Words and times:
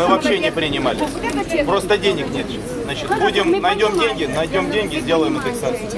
Мы 0.00 0.06
вообще 0.06 0.38
не 0.38 0.50
принимали. 0.50 0.98
Просто 1.66 1.98
денег 1.98 2.30
нет. 2.30 2.46
Значит, 2.84 3.08
будем, 3.20 3.60
найдем 3.60 4.00
деньги, 4.00 4.24
найдем 4.24 4.70
деньги, 4.70 4.98
сделаем 4.98 5.36
индексацию. 5.36 5.90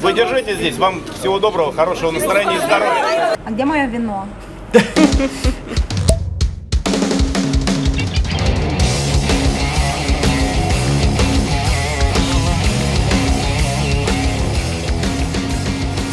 Вы 0.00 0.12
держите 0.12 0.56
здесь. 0.56 0.76
Вам 0.78 1.00
всего 1.20 1.38
доброго, 1.38 1.72
хорошего 1.72 2.10
настроения 2.10 2.56
и 2.56 2.58
здоровья. 2.58 3.36
А 3.44 3.50
где 3.50 3.64
мое 3.64 3.86
вино? 3.86 4.26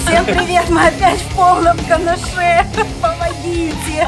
Всем 0.06 0.26
привет, 0.26 0.70
мы 0.70 0.86
опять 0.86 1.20
в 1.20 1.36
полном 1.36 1.78
канаше. 1.90 2.68
Помогите. 3.54 4.08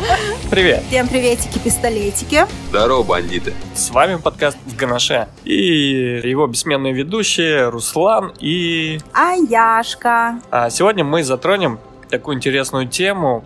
Привет! 0.50 0.84
Всем 0.88 1.08
приветики-пистолетики. 1.08 2.46
Здорово, 2.70 3.04
бандиты. 3.04 3.54
С 3.76 3.92
вами 3.92 4.16
подкаст 4.16 4.58
в 4.66 4.76
Ганаше 4.76 5.28
и 5.44 6.22
его 6.24 6.48
бессменные 6.48 6.94
ведущие 6.94 7.70
Руслан 7.70 8.34
и... 8.40 9.00
А 9.14 9.34
Яшка. 9.34 10.40
А 10.50 10.70
сегодня 10.72 11.04
мы 11.04 11.24
затронем 11.24 11.80
такую 12.10 12.38
интересную 12.38 12.88
тему, 12.88 13.44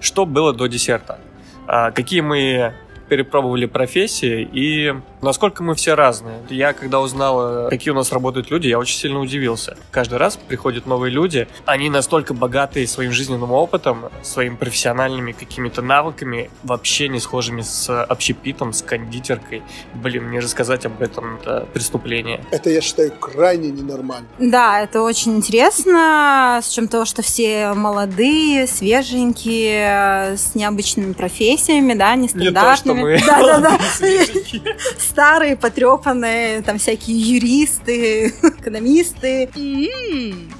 что 0.00 0.24
было 0.24 0.54
до 0.54 0.66
десерта. 0.66 1.18
А, 1.66 1.90
какие 1.90 2.22
мы 2.22 2.72
перепробовали 3.10 3.66
профессии 3.66 4.48
и 4.50 4.94
насколько 5.22 5.62
мы 5.62 5.74
все 5.74 5.94
разные. 5.94 6.40
Я, 6.48 6.72
когда 6.72 7.00
узнал, 7.00 7.68
какие 7.68 7.92
у 7.92 7.96
нас 7.96 8.12
работают 8.12 8.50
люди, 8.50 8.68
я 8.68 8.78
очень 8.78 8.98
сильно 8.98 9.20
удивился. 9.20 9.76
Каждый 9.90 10.18
раз 10.18 10.36
приходят 10.36 10.86
новые 10.86 11.10
люди, 11.10 11.48
они 11.64 11.90
настолько 11.90 12.34
богатые 12.34 12.86
своим 12.86 13.12
жизненным 13.12 13.52
опытом, 13.52 14.06
своими 14.22 14.56
профессиональными 14.56 15.32
какими-то 15.32 15.82
навыками, 15.82 16.50
вообще 16.62 17.08
не 17.08 17.20
схожими 17.20 17.62
с 17.62 18.04
общепитом, 18.04 18.72
с 18.72 18.82
кондитеркой. 18.82 19.62
Блин, 19.94 20.24
мне 20.24 20.40
рассказать 20.40 20.86
об 20.86 21.00
этом 21.02 21.36
это 21.36 21.66
преступление. 21.72 22.40
Это, 22.50 22.70
я 22.70 22.80
считаю, 22.80 23.12
крайне 23.12 23.70
ненормально. 23.70 24.28
Да, 24.38 24.80
это 24.80 25.02
очень 25.02 25.36
интересно, 25.36 26.60
с 26.62 26.68
чем 26.68 26.88
того, 26.88 27.04
что 27.04 27.22
все 27.22 27.72
молодые, 27.74 28.66
свеженькие, 28.66 30.36
с 30.36 30.54
необычными 30.54 31.12
профессиями, 31.12 31.94
да, 31.94 32.14
нестандартными. 32.14 33.00
мы 33.00 33.20
Да, 33.26 33.60
да, 33.60 33.60
да. 33.60 33.78
Старые, 35.08 35.56
потрепанные, 35.56 36.62
там 36.62 36.78
всякие 36.78 37.18
юристы, 37.18 38.28
экономисты, 38.42 39.48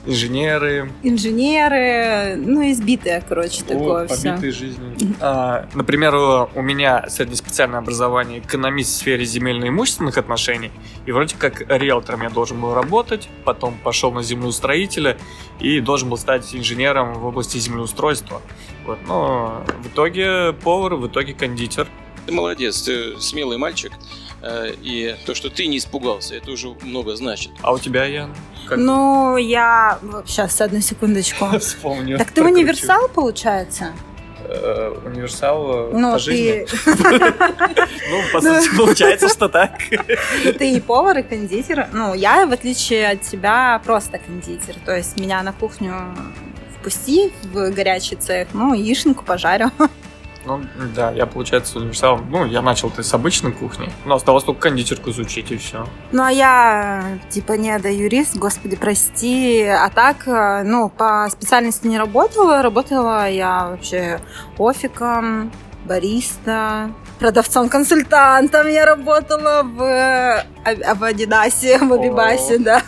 Инженеры, 0.07 0.91
инженеры, 1.03 2.37
ну, 2.37 2.71
избитые, 2.71 3.23
короче, 3.29 3.63
такое 3.63 4.05
О, 4.05 4.07
все. 4.07 4.31
побитые 4.31 4.53
жизнью. 4.53 4.97
А, 5.21 5.69
например, 5.75 6.15
у 6.15 6.49
у 6.55 6.63
меня 6.63 7.09
среднеспециальное 7.09 7.79
образование 7.79 8.41
экономист 8.41 8.91
в 8.91 8.97
сфере 8.97 9.25
земельно-имущественных 9.25 10.19
отношений, 10.19 10.71
и 11.07 11.13
вроде 11.13 11.37
как 11.37 11.61
риэлтором 11.61 12.23
я 12.23 12.31
должен 12.31 12.61
был 12.61 12.75
работать, 12.75 13.29
потом 13.45 13.75
пошел 13.83 14.13
на 14.13 14.23
землеустроителя 14.23 15.17
и 15.61 15.81
должен 15.81 16.09
был 16.09 16.19
стать 16.19 16.55
инженером 16.55 17.15
в 17.15 17.27
области 17.27 17.59
землеустройства. 17.59 18.43
Вот, 18.87 18.99
но 19.07 19.65
в 19.83 19.89
итоге 19.89 20.53
повар, 20.53 20.95
в 20.95 21.07
итоге 21.07 21.35
кондитер. 21.35 21.87
Ты 22.27 22.33
молодец, 22.33 22.83
ты 22.83 23.19
смелый 23.21 23.57
мальчик. 23.57 23.93
Э, 24.43 24.73
И 24.83 25.17
то, 25.27 25.35
что 25.35 25.51
ты 25.51 25.67
не 25.67 25.79
испугался, 25.79 26.35
это 26.37 26.51
уже 26.51 26.69
много 26.83 27.17
значит. 27.17 27.51
А 27.63 27.73
у 27.73 27.79
тебя, 27.79 28.05
Ян? 28.05 28.35
Как 28.69 28.79
Ну, 28.79 29.37
я... 29.37 29.99
Сейчас, 30.27 30.61
одну 30.61 30.81
секундочку. 30.81 31.47
вспомню. 31.59 32.19
Так 32.19 32.31
ты 32.31 32.43
универсал, 32.45 33.09
получается? 33.09 33.93
Э, 34.45 34.95
универсал 35.05 35.91
э, 35.91 35.91
Ну, 35.95 36.13
по 36.13 36.19
ты, 36.19 36.23
жизни? 36.25 36.67
Ну, 38.11 38.23
по 38.33 38.41
сути, 38.41 38.77
получается, 38.77 39.29
что 39.29 39.49
так. 39.49 39.73
ты 40.59 40.73
и 40.73 40.81
повар, 40.81 41.19
и 41.19 41.23
кондитер. 41.23 41.89
Ну, 41.93 42.15
я, 42.15 42.47
в 42.47 42.53
отличие 42.53 43.09
от 43.11 43.23
тебя, 43.23 43.81
просто 43.85 44.19
кондитер. 44.19 44.77
То 44.85 44.97
есть 44.97 45.19
меня 45.21 45.43
на 45.43 45.53
кухню 45.53 45.95
впусти 46.81 47.33
в 47.53 47.71
горячий 47.71 48.17
цех, 48.17 48.49
ну, 48.55 48.73
яишенку 48.73 49.25
пожарю. 49.25 49.71
Ну, 50.57 50.89
да, 50.95 51.11
я, 51.13 51.27
получается, 51.27 51.79
универсал. 51.79 52.19
Ну, 52.19 52.47
я 52.47 52.63
начал-то 52.63 53.03
с 53.03 53.13
обычной 53.13 53.53
кухни. 53.53 53.91
Но 54.07 54.15
осталось 54.15 54.45
только 54.45 54.63
кондитерку 54.63 55.11
изучить, 55.11 55.51
и 55.51 55.57
все. 55.59 55.87
Ну, 56.11 56.23
а 56.23 56.33
я, 56.33 57.05
типа, 57.29 57.53
не 57.53 57.79
да 57.79 57.89
юрист, 57.91 58.37
господи, 58.37 58.77
прости. 58.77 59.63
А 59.65 59.89
так, 59.91 60.27
э, 60.27 60.63
ну, 60.65 60.89
по 60.89 61.29
специальности 61.31 61.87
не 61.87 61.99
работала. 61.99 62.63
Работала 62.63 63.29
я 63.29 63.69
вообще 63.69 64.21
офиком, 64.57 65.53
бариста, 65.85 66.91
продавцом-консультантом 67.19 68.69
я 68.69 68.85
работала 68.87 69.63
в, 69.63 69.83
а- 70.65 70.95
в 70.95 71.05
Адидасе, 71.05 71.79
в 71.79 71.93
Абибасе, 71.93 72.59
да. 72.59 72.83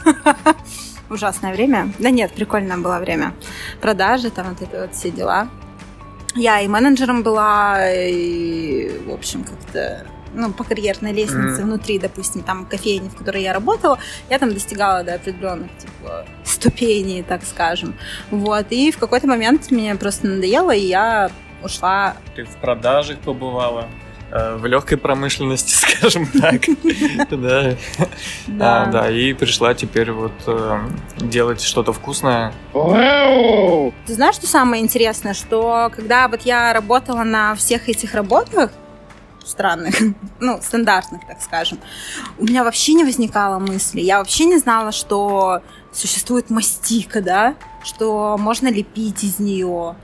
Ужасное 1.10 1.52
время. 1.52 1.92
Да 1.98 2.10
нет, 2.10 2.32
прикольное 2.32 2.76
было 2.76 2.98
время. 2.98 3.32
Продажи, 3.80 4.30
там 4.30 4.50
вот 4.50 4.62
это 4.62 4.82
вот 4.82 4.94
все 4.94 5.10
дела. 5.10 5.48
Я 6.34 6.60
и 6.60 6.68
менеджером 6.68 7.22
была, 7.22 7.90
и, 7.92 8.98
в 9.06 9.12
общем, 9.12 9.44
как-то 9.44 10.06
ну, 10.32 10.52
по 10.52 10.64
карьерной 10.64 11.12
лестнице 11.12 11.60
Мгм. 11.60 11.70
внутри, 11.70 11.98
допустим, 11.98 12.42
там 12.42 12.64
кофейни, 12.66 13.08
в 13.08 13.16
которой 13.16 13.42
я 13.42 13.52
работала, 13.52 13.98
я 14.28 14.38
там 14.38 14.52
достигала 14.54 15.02
до 15.02 15.14
определенных 15.14 15.70
типа, 15.78 16.24
ступеней, 16.44 17.22
так 17.22 17.42
скажем. 17.44 17.94
Вот. 18.30 18.66
И 18.70 18.92
в 18.92 18.98
какой-то 18.98 19.26
момент 19.26 19.70
мне 19.70 19.94
просто 19.96 20.28
надоело, 20.28 20.70
и 20.70 20.86
я 20.86 21.30
ушла. 21.62 22.16
Ты 22.36 22.44
в 22.44 22.56
продажах 22.56 23.18
побывала, 23.18 23.88
в 24.56 24.66
легкой 24.66 24.98
промышленности, 24.98 25.74
скажем 25.98 26.26
так. 26.26 26.62
Да. 28.46 28.84
А, 28.84 28.86
Да, 28.86 29.10
и 29.10 29.32
пришла 29.32 29.74
теперь 29.74 30.12
вот 30.12 30.32
э, 30.46 30.78
делать 31.18 31.60
что-то 31.60 31.92
вкусное. 31.92 32.52
Ты 34.06 34.14
знаешь, 34.14 34.36
что 34.36 34.46
самое 34.46 34.82
интересное, 34.82 35.34
что 35.34 35.90
когда 35.94 36.28
вот 36.28 36.42
я 36.42 36.72
работала 36.72 37.24
на 37.24 37.54
всех 37.54 37.88
этих 37.88 38.14
работах, 38.14 38.70
странных, 39.44 39.94
ну, 40.40 40.60
стандартных, 40.62 41.26
так 41.26 41.40
скажем, 41.42 41.78
у 42.38 42.44
меня 42.44 42.64
вообще 42.64 42.94
не 42.94 43.04
возникало 43.04 43.58
мысли. 43.58 44.00
Я 44.00 44.18
вообще 44.18 44.44
не 44.44 44.58
знала, 44.58 44.92
что 44.92 45.62
существует 45.92 46.50
мастика, 46.50 47.20
да, 47.20 47.56
что 47.82 48.36
можно 48.38 48.68
лепить 48.70 49.24
из 49.24 49.38
нее, 49.38 49.96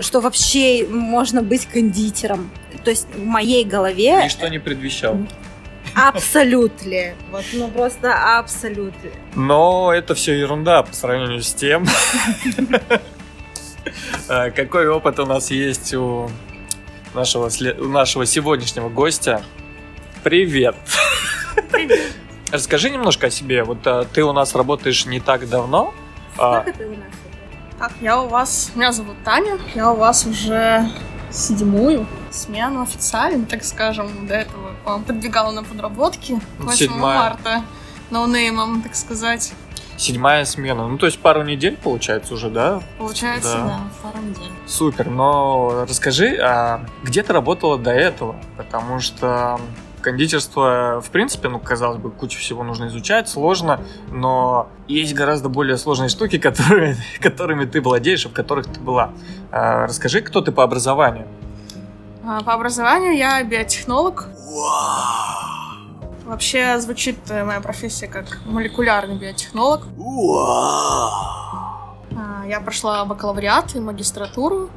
что 0.00 0.20
вообще 0.20 0.86
можно 0.88 1.42
быть 1.42 1.66
кондитером. 1.66 2.50
То 2.84 2.90
есть 2.90 3.06
в 3.14 3.24
моей 3.24 3.64
голове 3.64 4.24
Ничто 4.24 4.48
не 4.48 4.58
предвещал. 4.58 5.18
абсолютно, 5.94 7.14
вот, 7.30 7.44
ну 7.52 7.68
просто 7.68 8.38
абсолютно. 8.38 9.10
Но 9.34 9.92
это 9.92 10.14
все 10.14 10.38
ерунда 10.38 10.82
по 10.82 10.92
сравнению 10.94 11.42
с 11.42 11.52
тем, 11.54 11.86
э, 14.28 14.50
какой 14.50 14.88
опыт 14.88 15.18
у 15.18 15.26
нас 15.26 15.50
есть 15.50 15.94
у 15.94 16.30
нашего, 17.14 17.50
у 17.80 17.88
нашего 17.88 18.26
сегодняшнего 18.26 18.88
гостя. 18.88 19.42
Привет! 20.22 20.76
Расскажи 22.50 22.90
немножко 22.90 23.28
о 23.28 23.30
себе. 23.30 23.64
Вот 23.64 23.86
э, 23.86 24.04
ты 24.12 24.22
у 24.24 24.32
нас 24.32 24.54
работаешь 24.54 25.06
не 25.06 25.20
так 25.20 25.48
давно. 25.48 25.94
а, 26.38 26.60
Как 26.60 26.74
это 26.74 26.86
у 26.86 26.90
нас? 26.90 26.98
Так, 27.78 27.92
я 28.00 28.20
у 28.20 28.28
вас... 28.28 28.70
Меня 28.74 28.92
зовут 28.92 29.16
Таня. 29.24 29.58
Я 29.74 29.90
у 29.92 29.96
вас 29.96 30.26
уже 30.26 30.88
седьмую 31.30 32.06
смену 32.30 32.82
официально, 32.82 33.44
так 33.46 33.64
скажем. 33.64 34.26
До 34.26 34.34
этого 34.34 34.70
к 34.82 34.86
вам 34.86 35.02
подбегала 35.04 35.50
на 35.50 35.64
подработки. 35.64 36.38
к 36.58 36.64
8 36.64 36.76
Седьмая. 36.76 37.18
марта. 37.18 37.62
Ноунеймом, 38.10 38.82
так 38.82 38.94
сказать. 38.94 39.52
седьмая 39.96 40.44
смена. 40.44 40.88
Ну, 40.88 40.98
то 40.98 41.06
есть 41.06 41.18
пару 41.20 41.42
недель, 41.44 41.76
получается, 41.76 42.34
уже, 42.34 42.50
да? 42.50 42.82
Получается, 42.98 43.56
Да. 43.56 43.64
да, 43.66 43.80
пару 44.02 44.18
недель. 44.24 44.50
Супер, 44.66 45.08
но 45.08 45.84
расскажи, 45.88 46.36
а 46.42 46.84
где 47.04 47.22
ты 47.22 47.32
работала 47.32 47.78
до 47.78 47.90
этого? 47.92 48.34
Потому 48.56 48.98
что 49.00 49.60
кондитерство, 50.02 51.00
в 51.00 51.10
принципе, 51.10 51.48
ну, 51.48 51.58
казалось 51.58 51.98
бы, 51.98 52.10
кучу 52.10 52.38
всего 52.38 52.62
нужно 52.64 52.88
изучать, 52.88 53.28
сложно, 53.28 53.80
но 54.10 54.68
есть 54.88 55.14
гораздо 55.14 55.48
более 55.48 55.78
сложные 55.78 56.08
штуки, 56.08 56.38
которые, 56.46 56.96
которыми 57.20 57.64
ты 57.64 57.80
владеешь 57.80 58.26
и 58.26 58.28
в 58.28 58.32
которых 58.32 58.66
ты 58.66 58.80
была. 58.80 59.12
А, 59.50 59.86
расскажи, 59.86 60.20
кто 60.20 60.40
ты 60.42 60.52
по 60.52 60.62
образованию? 60.62 61.26
А, 62.24 62.42
По 62.42 62.52
образованию 62.54 63.16
я 63.16 63.42
биотехнолог. 63.42 64.28
Вообще 66.24 66.78
звучит 66.78 67.18
э, 67.30 67.44
моя 67.44 67.60
профессия 67.60 68.06
как 68.06 68.40
молекулярный 68.46 69.18
биотехнолог. 69.18 69.82
А, 72.16 72.46
Я 72.46 72.60
прошла 72.60 73.04
бакалавриат 73.04 73.74
и 73.74 73.80
магистратуру. 73.80 74.70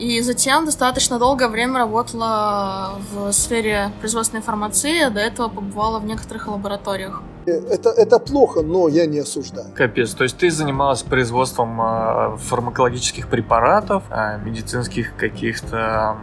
И 0.00 0.22
затем 0.22 0.64
достаточно 0.64 1.18
долгое 1.18 1.48
время 1.48 1.78
работала 1.80 2.98
в 3.12 3.30
сфере 3.32 3.92
производственной 4.00 4.42
фармации, 4.42 5.02
а 5.02 5.10
до 5.10 5.20
этого 5.20 5.48
побывала 5.48 5.98
в 5.98 6.06
некоторых 6.06 6.48
лабораториях. 6.48 7.22
Это, 7.46 7.90
это 7.90 8.18
плохо, 8.18 8.62
но 8.62 8.88
я 8.88 9.04
не 9.04 9.18
осуждаю. 9.18 9.66
Капец, 9.74 10.12
то 10.14 10.24
есть 10.24 10.38
ты 10.38 10.50
занималась 10.50 11.02
производством 11.02 11.78
а, 11.82 12.36
фармакологических 12.38 13.28
препаратов, 13.28 14.02
а, 14.10 14.38
медицинских 14.38 15.16
каких-то 15.16 16.16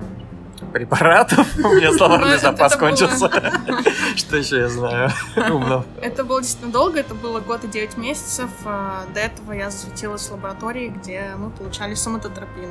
м, 0.62 0.71
препаратов. 0.73 1.47
У 1.63 1.69
меня 1.75 1.91
словарный 1.94 2.33
Это- 2.33 2.51
запас 2.51 2.75
кончился. 2.77 3.30
Что 4.15 4.38
еще 4.38 4.57
я 4.59 4.69
знаю? 4.69 5.12
Умно. 5.51 5.85
Это 6.01 6.23
было 6.23 6.41
действительно 6.41 6.71
долго, 6.73 7.00
это 7.00 7.13
было 7.13 7.41
год 7.41 7.63
и 7.63 7.68
9 7.68 7.97
месяцев. 7.97 8.50
А, 8.65 9.03
До 9.13 9.19
этого 9.19 9.51
я 9.51 9.69
засветилась 9.69 10.27
в 10.27 10.31
лаборатории, 10.31 10.88
где 10.89 11.33
мы 11.38 11.51
получали 11.51 11.94
соматотропин. 11.94 12.69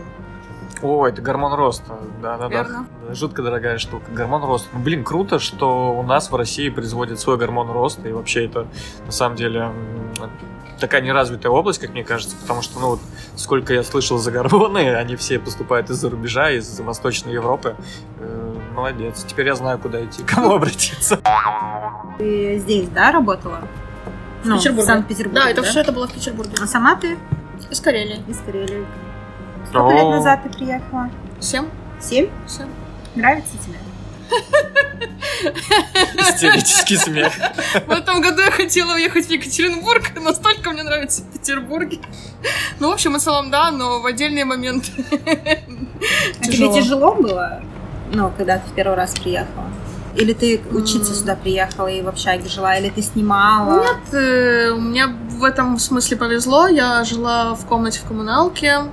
О, 0.82 1.06
это 1.06 1.22
гормон 1.22 1.54
роста. 1.54 1.98
Да, 2.22 2.36
да, 2.36 2.48
Верно. 2.48 2.86
да. 3.08 3.14
Жутко 3.14 3.42
дорогая 3.42 3.78
штука. 3.78 4.10
Гормон 4.12 4.44
роста. 4.44 4.68
Ну, 4.72 4.80
блин, 4.80 5.04
круто, 5.04 5.38
что 5.38 5.92
у 5.96 6.02
нас 6.02 6.30
в 6.30 6.36
России 6.36 6.68
производят 6.68 7.18
свой 7.18 7.38
гормон 7.38 7.70
роста. 7.70 8.08
И 8.08 8.12
вообще 8.12 8.44
это, 8.46 8.66
на 9.06 9.12
самом 9.12 9.36
деле, 9.36 9.72
такая 10.78 11.00
неразвитая 11.00 11.50
область, 11.50 11.78
как 11.80 11.90
мне 11.90 12.04
кажется. 12.04 12.36
Потому 12.42 12.62
что, 12.62 12.78
ну, 12.78 12.88
вот, 12.90 13.00
сколько 13.36 13.72
я 13.72 13.82
слышал 13.82 14.18
за 14.18 14.30
гормоны, 14.30 14.94
они 14.96 15.16
все 15.16 15.38
поступают 15.38 15.88
из-за 15.90 16.10
рубежа, 16.10 16.50
из 16.50 16.78
Восточной 16.80 17.32
Европы. 17.32 17.74
Э, 18.20 18.54
Молодец. 18.74 19.24
Теперь 19.26 19.46
я 19.46 19.54
знаю, 19.54 19.78
куда 19.78 20.04
идти, 20.04 20.22
к 20.22 20.26
кому 20.34 20.52
обратиться. 20.56 21.18
Ты 22.18 22.58
здесь, 22.58 22.88
да, 22.90 23.12
работала? 23.12 23.60
Ну, 24.44 24.58
Петербурге. 24.58 24.82
В 24.82 24.86
Санкт-Петербурге, 24.86 25.40
Да, 25.40 25.50
это 25.50 25.62
все 25.62 25.80
это 25.80 25.92
было 25.92 26.06
в 26.06 26.12
Петербурге. 26.12 26.52
А 26.62 26.66
сама 26.66 26.94
ты 26.96 27.16
Из 27.70 27.80
Карелии. 27.80 28.22
из 28.28 28.38
Карелии. 28.40 28.86
Сколько 29.68 29.94
лет 29.94 30.04
назад 30.04 30.42
ты 30.42 30.48
приехала? 30.50 31.10
Семь? 31.40 31.66
Семь? 32.00 32.28
Семь. 32.46 32.68
Нравится 33.14 33.56
тебе? 33.64 33.78
Истерический 36.18 36.96
смех. 36.96 37.32
В 37.86 37.90
этом 37.90 38.20
году 38.20 38.42
я 38.42 38.50
хотела 38.50 38.94
уехать 38.94 39.26
в 39.26 39.30
Екатеринбург, 39.30 40.12
настолько 40.20 40.70
мне 40.70 40.82
нравится 40.82 41.22
в 41.22 41.32
Петербурге. 41.32 41.98
Ну, 42.80 42.90
в 42.90 42.92
общем 42.92 43.16
и 43.16 43.20
целом, 43.20 43.50
да, 43.50 43.70
но 43.70 44.00
в 44.00 44.06
отдельные 44.06 44.44
моменты. 44.44 44.90
А 46.40 46.44
тебе 46.44 46.72
тяжело 46.72 47.14
было, 47.14 47.62
ну, 48.12 48.32
когда 48.36 48.58
ты 48.58 48.70
в 48.70 48.74
первый 48.74 48.96
раз 48.96 49.14
приехала? 49.14 49.66
Или 50.16 50.32
ты 50.32 50.60
учиться 50.70 51.14
сюда 51.14 51.36
приехала 51.36 51.88
и 51.88 52.00
в 52.00 52.08
общаге 52.08 52.48
жила, 52.48 52.76
или 52.76 52.88
ты 52.88 53.02
снимала? 53.02 53.82
Нет, 53.82 54.14
э, 54.14 54.70
у 54.70 54.80
меня 54.80 55.14
в 55.28 55.44
этом 55.44 55.78
смысле 55.78 56.16
повезло. 56.16 56.68
Я 56.68 57.04
жила 57.04 57.54
в 57.54 57.66
комнате 57.66 58.00
в 58.00 58.08
коммуналке, 58.08 58.84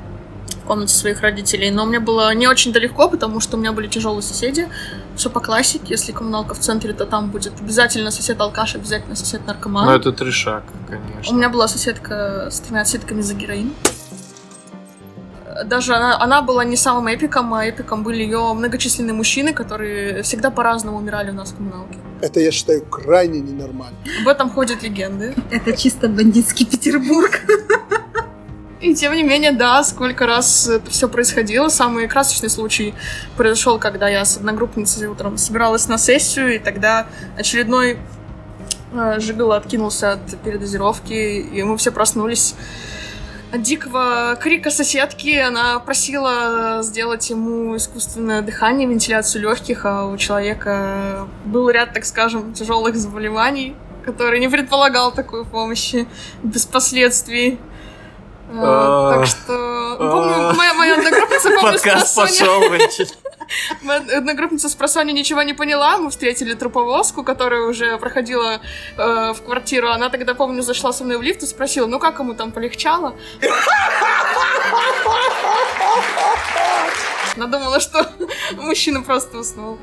в 0.63 0.65
комнате 0.65 0.93
своих 0.93 1.21
родителей, 1.21 1.69
но 1.71 1.85
мне 1.85 1.99
было 1.99 2.33
не 2.33 2.47
очень-то 2.47 2.79
легко, 2.79 3.09
потому 3.09 3.39
что 3.39 3.57
у 3.57 3.59
меня 3.59 3.73
были 3.73 3.87
тяжелые 3.87 4.21
соседи. 4.21 4.67
Все 5.15 5.29
по 5.29 5.39
классике. 5.39 5.85
Если 5.89 6.11
коммуналка 6.11 6.55
в 6.55 6.59
центре, 6.59 6.93
то 6.93 7.05
там 7.05 7.29
будет 7.29 7.53
обязательно 7.59 8.11
сосед 8.11 8.39
алкаш, 8.39 8.75
обязательно 8.75 9.15
сосед 9.15 9.45
наркоман. 9.45 9.85
Ну, 9.85 9.91
это 9.91 10.11
трешак, 10.11 10.63
У 10.87 10.91
конечно. 10.91 11.35
меня 11.35 11.49
была 11.49 11.67
соседка 11.67 12.47
с 12.49 12.59
тремя 12.61 12.81
отсидками 12.81 13.21
за 13.21 13.33
героин. 13.33 13.73
Даже 15.65 15.93
она, 15.93 16.19
она 16.19 16.41
была 16.41 16.63
не 16.63 16.75
самым 16.75 17.13
эпиком, 17.13 17.53
а 17.53 17.67
эпиком 17.67 18.03
были 18.03 18.23
ее 18.23 18.53
многочисленные 18.53 19.13
мужчины, 19.13 19.53
которые 19.53 20.23
всегда 20.23 20.49
по-разному 20.49 20.97
умирали 20.97 21.29
у 21.29 21.33
нас 21.33 21.51
в 21.51 21.57
коммуналке. 21.57 21.99
Это 22.21 22.39
я 22.39 22.51
считаю 22.51 22.83
крайне 22.85 23.41
ненормально. 23.41 23.97
Об 24.21 24.27
этом 24.29 24.49
ходят 24.49 24.81
легенды. 24.81 25.35
Это 25.51 25.77
чисто 25.77 26.07
бандитский 26.07 26.65
Петербург. 26.65 27.41
И 28.83 28.93
тем 28.95 29.13
не 29.13 29.23
менее, 29.23 29.53
да, 29.53 29.81
сколько 29.81 30.25
раз 30.25 30.67
это 30.67 30.91
все 30.91 31.07
происходило. 31.07 31.69
Самый 31.69 32.05
красочный 32.09 32.49
случай 32.49 32.93
произошел, 33.37 33.79
когда 33.79 34.09
я 34.09 34.25
с 34.25 34.35
одногруппницей 34.35 35.07
утром 35.07 35.37
собиралась 35.37 35.87
на 35.87 35.97
сессию, 35.97 36.55
и 36.55 36.59
тогда 36.59 37.07
очередной 37.37 37.97
э, 38.91 39.19
Жигало 39.21 39.55
откинулся 39.55 40.11
от 40.11 40.37
передозировки, 40.43 41.13
и 41.13 41.63
мы 41.63 41.77
все 41.77 41.93
проснулись 41.93 42.55
от 43.53 43.61
дикого 43.61 44.37
крика 44.41 44.69
соседки. 44.69 45.33
Она 45.37 45.79
просила 45.79 46.79
сделать 46.83 47.29
ему 47.29 47.77
искусственное 47.77 48.41
дыхание, 48.41 48.85
вентиляцию 48.85 49.43
легких, 49.43 49.85
а 49.85 50.07
у 50.07 50.17
человека 50.17 51.29
был 51.45 51.69
ряд, 51.69 51.93
так 51.93 52.03
скажем, 52.03 52.53
тяжелых 52.53 52.97
заболеваний, 52.97 53.77
который 54.03 54.41
не 54.41 54.49
предполагал 54.49 55.13
такой 55.13 55.45
помощи 55.45 56.05
без 56.43 56.65
последствий. 56.65 57.59
А, 58.55 59.17
Так 59.17 59.25
что... 59.27 59.95
Помню, 59.97 60.53
моя, 60.55 60.95
одногруппница, 60.95 61.49
помню, 61.49 61.73
Подкаст 61.73 62.15
пошел. 62.15 62.61
Моя 63.81 64.17
одногруппница 64.17 64.69
с 64.69 64.75
просонья 64.75 65.13
ничего 65.13 65.41
не 65.43 65.53
поняла. 65.53 65.97
Мы 65.97 66.09
встретили 66.09 66.53
труповозку, 66.53 67.23
которая 67.23 67.61
уже 67.61 67.97
проходила 67.97 68.59
э, 68.97 69.33
в 69.33 69.41
квартиру. 69.43 69.89
Она 69.89 70.09
тогда, 70.09 70.33
помню, 70.33 70.61
зашла 70.61 70.93
со 70.93 71.03
мной 71.03 71.17
в 71.17 71.21
лифт 71.21 71.43
и 71.43 71.45
спросила, 71.45 71.87
ну 71.87 71.99
как 71.99 72.19
ему 72.19 72.33
там 72.33 72.51
полегчало? 72.51 73.15
Она 77.35 77.47
думала, 77.47 77.79
что 77.79 78.07
мужчина 78.57 79.01
просто 79.01 79.37
уснул. 79.39 79.79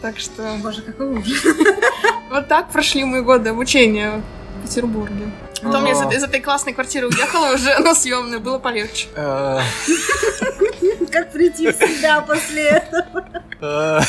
Так 0.00 0.18
что 0.18 0.42
Боже, 0.62 0.82
какой 0.82 1.18
ужас. 1.18 1.44
вот 2.30 2.48
так 2.48 2.70
прошли 2.70 3.04
мои 3.04 3.20
годы 3.20 3.50
обучения 3.50 4.22
в 4.66 4.68
Петербурге. 4.68 5.30
Потом 5.62 5.84
я 5.84 5.92
из, 5.92 6.22
этой 6.22 6.40
классной 6.40 6.72
квартиры 6.72 7.08
уехала 7.08 7.54
уже 7.54 7.78
на 7.78 7.94
съемную, 7.94 8.40
было 8.40 8.58
полегче. 8.58 9.08
Э, 9.14 9.60
Как 11.10 11.32
прийти 11.32 11.70
в 11.70 11.76
себя 11.76 12.20
после 12.20 12.64
этого? 12.64 13.24
э, 13.60 14.00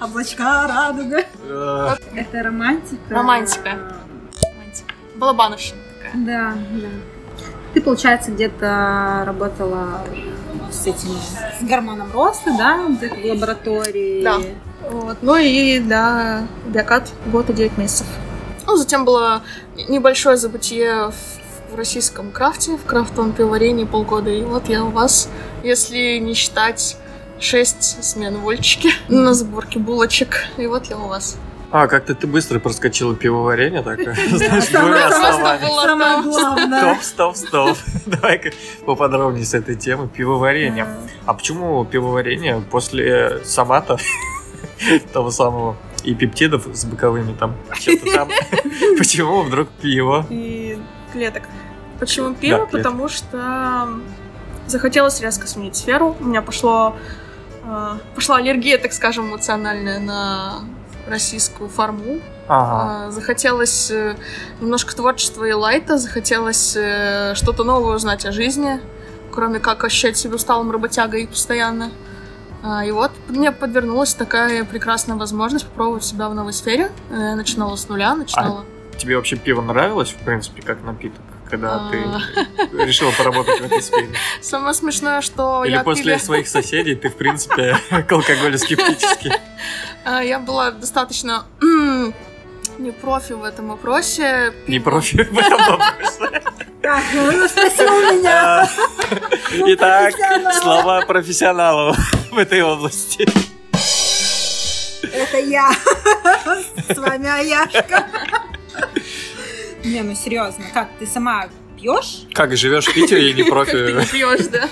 Облачка, 0.00 0.66
радуга. 0.66 1.24
э. 1.44 1.94
Это 2.14 2.42
романтика. 2.42 3.02
Романтика. 3.10 3.78
Балабановщина 5.16 5.78
такая. 5.98 6.24
Да, 6.24 6.54
да. 6.80 6.88
Ты, 7.74 7.80
получается, 7.82 8.30
где-то 8.32 9.22
работала 9.26 10.00
с 10.72 10.86
этим, 10.86 11.10
с 11.60 11.62
гормоном 11.62 12.10
роста, 12.12 12.52
да, 12.56 12.86
в 12.88 13.24
лаборатории? 13.24 14.24
Да. 14.24 14.38
Вот. 14.90 15.18
Ну 15.22 15.36
и 15.36 15.78
да, 15.78 16.46
биокат 16.66 17.10
год 17.26 17.50
и 17.50 17.52
9 17.52 17.76
месяцев. 17.78 18.06
Ну, 18.66 18.76
затем 18.76 19.04
было 19.04 19.42
небольшое 19.88 20.36
забытие 20.36 21.10
в, 21.10 21.72
в 21.72 21.76
российском 21.76 22.30
крафте, 22.30 22.76
в 22.76 22.84
крафтовом 22.84 23.32
пивоварении 23.32 23.84
полгода. 23.84 24.30
И 24.30 24.42
вот 24.42 24.68
я 24.68 24.84
у 24.84 24.90
вас, 24.90 25.28
если 25.62 26.18
не 26.18 26.34
считать 26.34 26.96
6 27.40 28.04
смен 28.04 28.38
в 28.38 28.46
Ольчике 28.46 28.90
на 29.08 29.34
сборке 29.34 29.78
булочек. 29.78 30.44
И 30.56 30.66
вот 30.66 30.86
я 30.86 30.98
у 30.98 31.08
вас. 31.08 31.36
А, 31.72 31.86
как-то 31.86 32.16
ты 32.16 32.26
быстро 32.26 32.58
проскочила 32.58 33.14
пивоварение, 33.14 33.82
так, 33.82 34.00
знаешь, 34.00 34.66
двумя 34.68 35.10
словами. 35.12 37.00
Стоп, 37.02 37.02
стоп, 37.02 37.36
стоп. 37.36 37.78
Давай-ка 38.06 38.50
поподробнее 38.84 39.44
с 39.44 39.54
этой 39.54 39.76
темы. 39.76 40.08
Пивоварение. 40.08 40.88
А 41.26 41.34
почему 41.34 41.84
пивоварение 41.84 42.60
после 42.72 43.44
самата 43.44 43.98
того 45.12 45.30
самого 45.30 45.76
и 46.04 46.14
пептидов 46.14 46.66
с 46.72 46.84
боковыми 46.84 47.34
там? 47.34 47.56
Почему 48.98 49.42
вдруг 49.42 49.68
пиво? 49.68 50.26
И 50.30 50.78
клеток. 51.12 51.44
Почему 51.98 52.34
пиво? 52.34 52.66
Потому 52.66 53.08
что 53.08 53.88
захотелось 54.66 55.20
резко 55.20 55.46
сменить 55.46 55.76
сферу. 55.76 56.16
У 56.20 56.24
меня 56.24 56.42
пошло, 56.42 56.96
э, 57.64 57.98
пошла 58.14 58.36
аллергия, 58.36 58.78
так 58.78 58.92
скажем, 58.92 59.28
эмоциональная 59.28 59.98
на 59.98 60.60
российскую 61.06 61.68
фарму. 61.68 62.20
Ага. 62.48 63.06
А, 63.06 63.10
Захотелось 63.10 63.90
э, 63.90 64.16
немножко 64.60 64.94
творчества 64.94 65.44
и 65.44 65.52
лайта, 65.52 65.98
захотелось 65.98 66.74
э, 66.76 67.34
что-то 67.34 67.64
новое 67.64 67.96
узнать 67.96 68.24
о 68.26 68.32
жизни, 68.32 68.80
кроме 69.30 69.60
как 69.60 69.84
ощущать 69.84 70.16
себя 70.16 70.36
усталым 70.36 70.70
работягой 70.70 71.26
постоянно. 71.26 71.90
А, 72.62 72.84
И 72.84 72.90
вот 72.90 73.10
мне 73.28 73.52
подвернулась 73.52 74.14
такая 74.14 74.64
прекрасная 74.64 75.16
возможность 75.16 75.66
попробовать 75.66 76.04
себя 76.04 76.28
в 76.28 76.34
новой 76.34 76.52
сфере. 76.52 76.90
Э, 77.10 77.14
Я 77.30 77.36
начинала 77.36 77.74
с 77.76 77.88
нуля, 77.88 78.14
начинала... 78.14 78.64
Тебе 78.98 79.16
вообще 79.16 79.36
пиво 79.36 79.62
нравилось, 79.62 80.10
в 80.10 80.16
принципе, 80.24 80.60
как 80.60 80.82
напиток, 80.82 81.22
когда 81.48 81.76
А. 81.76 81.90
ты 81.90 82.04
решила 82.84 83.10
поработать 83.12 83.60
в 83.60 83.64
этой 83.64 83.80
сфере? 83.80 84.10
Самое 84.42 84.74
смешное, 84.74 85.22
что 85.22 85.64
Или 85.64 85.72
я 85.76 85.82
после 85.84 86.14
пиве- 86.16 86.18
своих 86.18 86.48
соседей 86.48 86.94
ты, 86.96 87.08
в 87.08 87.16
принципе, 87.16 87.78
к 88.06 88.12
алкоголю 88.12 88.58
скептически? 88.58 89.32
А, 90.04 90.20
Я 90.22 90.38
была 90.38 90.70
достаточно 90.70 91.44
не 92.78 92.90
профи 92.90 93.32
в 93.32 93.42
этом 93.44 93.68
вопросе. 93.68 94.52
Не 94.66 94.80
профи 94.80 95.22
в 95.24 95.38
этом 95.38 95.58
вопросе. 95.58 96.42
Так, 96.82 97.02
ну 97.14 97.48
спросил 97.48 97.88
меня. 98.18 98.62
А, 98.62 98.68
Итак, 99.66 100.12
профессионал. 100.18 100.52
слова 100.52 101.00
профессионалов 101.06 101.96
в 102.30 102.38
этой 102.38 102.62
области. 102.62 103.26
Это 105.02 105.38
я. 105.38 105.72
С 106.88 106.96
вами 106.96 107.28
Аяшка. 107.28 108.06
Не, 109.84 110.02
ну 110.02 110.14
серьезно, 110.14 110.64
как 110.72 110.88
ты 110.98 111.06
сама 111.06 111.48
пьешь? 111.80 112.20
Как 112.34 112.56
живешь 112.56 112.86
в 112.86 112.94
Питере 112.94 113.30
и 113.30 113.32
не 113.32 113.42
ты 113.42 113.44
не 113.44 113.50
профи? 113.50 114.12
пьешь, 114.12 114.46
да? 114.46 114.68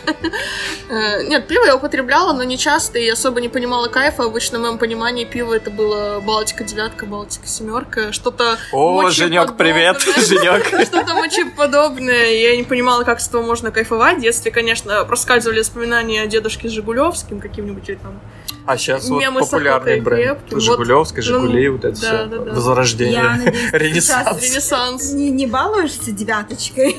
Э, 0.88 1.22
Нет, 1.24 1.46
пиво 1.48 1.64
я 1.64 1.76
употребляла, 1.76 2.32
но 2.32 2.42
не 2.44 2.58
часто, 2.58 2.98
и 2.98 3.08
особо 3.08 3.40
не 3.40 3.48
понимала 3.48 3.88
кайфа. 3.88 4.24
Обычно 4.24 4.58
в 4.58 4.62
моем 4.62 4.78
понимании 4.78 5.24
пиво 5.24 5.54
это 5.54 5.70
было 5.70 6.20
Балтика 6.20 6.64
девятка, 6.64 7.06
Балтика 7.06 7.46
семерка, 7.46 8.12
что-то 8.12 8.58
О, 8.72 9.08
Женек, 9.10 9.56
привет, 9.56 10.00
Женек. 10.02 10.66
что-то 10.86 11.14
мочеподобное. 11.14 12.32
Я 12.32 12.56
не 12.56 12.64
понимала, 12.64 13.04
как 13.04 13.20
с 13.20 13.28
этого 13.28 13.42
можно 13.42 13.70
кайфовать. 13.70 14.18
В 14.18 14.20
детстве, 14.20 14.50
конечно, 14.50 15.04
проскальзывали 15.04 15.60
воспоминания 15.60 16.22
о 16.22 16.26
дедушке 16.26 16.68
Жигулевским 16.68 17.40
каким-нибудь 17.40 17.88
или 17.88 17.96
там 17.96 18.20
А 18.68 18.76
сейчас 18.76 19.08
вот 19.08 19.22
популярный 19.38 20.00
бренд. 20.00 20.40
крепким. 20.40 20.60
Жигулевская, 20.60 21.22
Вот, 21.24 21.24
Жигулей, 21.24 21.68
ну, 21.68 21.72
вот 21.76 21.84
это 21.86 22.00
да, 22.00 22.06
все. 22.06 22.26
да, 22.26 22.38
да. 22.38 22.52
Возрождение. 22.52 23.14
Я 23.14 23.30
надеюсь, 23.36 23.68
Ренессанс. 23.72 24.42
Ренессанс. 24.42 25.12
не, 25.12 25.30
не 25.30 25.46
балуешься 25.46 26.12
девяточкой. 26.12 26.96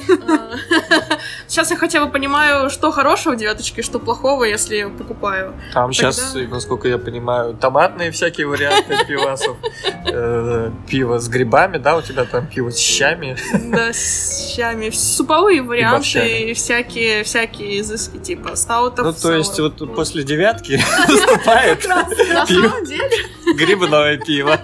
Сейчас 1.48 1.72
я 1.72 1.78
хотя 1.78 2.04
бы 2.04 2.12
понимаю, 2.12 2.70
что 2.70 2.92
хорошего 2.92 3.34
в 3.34 3.38
девяточке, 3.38 3.82
что 3.82 4.00
плохого, 4.00 4.44
если 4.46 4.86
покупаю. 4.98 5.54
Там 5.74 5.94
сейчас, 5.94 6.36
насколько 6.50 6.88
я 6.88 6.98
понимаю, 6.98 7.54
томатные 7.54 8.12
всякие 8.12 8.48
варианты 8.48 8.98
пивасов. 9.08 9.58
Э, 10.06 10.72
Пиво 10.88 11.20
с 11.20 11.28
грибами, 11.28 11.78
да, 11.78 11.98
у 11.98 12.02
тебя 12.02 12.26
там 12.26 12.48
пиво 12.48 12.72
с 12.72 12.78
щами. 12.78 13.38
Да, 13.72 13.94
с 13.94 14.54
щами. 14.56 14.90
Суповые 14.90 15.62
варианты 15.62 16.50
и 16.50 16.54
всякие, 16.54 17.24
всякие 17.24 17.80
изыски, 17.82 18.18
типа 18.18 18.56
стаутов. 18.56 19.06
Ну, 19.06 19.14
то 19.14 19.34
есть, 19.36 19.60
вот 19.60 19.96
после 19.96 20.24
девятки 20.24 20.82
наступает 21.08 21.59
На 21.88 22.46
самом 22.46 22.86
деле, 22.86 23.10
грибное 23.56 24.18
пиво. 24.18 24.58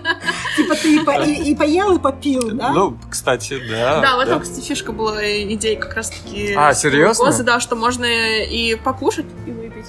Типа 0.56 0.76
ты 0.76 0.96
и, 0.96 1.00
по- 1.00 1.22
и- 1.24 1.52
и 1.52 1.56
поел, 1.56 1.96
и 1.96 2.00
попил, 2.00 2.52
да? 2.52 2.72
Ну, 2.72 2.98
кстати, 3.10 3.62
да. 3.70 4.02
да, 4.02 4.18
в 4.18 4.20
этом, 4.20 4.40
кстати, 4.42 4.66
фишка 4.66 4.92
была 4.92 5.22
идея 5.54 5.80
как 5.80 5.94
раз-таки. 5.96 6.54
А, 6.56 6.74
серьезно? 6.74 7.32
да, 7.44 7.60
что 7.60 7.76
можно 7.76 8.06
и 8.06 8.76
покушать, 8.76 9.26
и 9.46 9.52
выпить. 9.52 9.86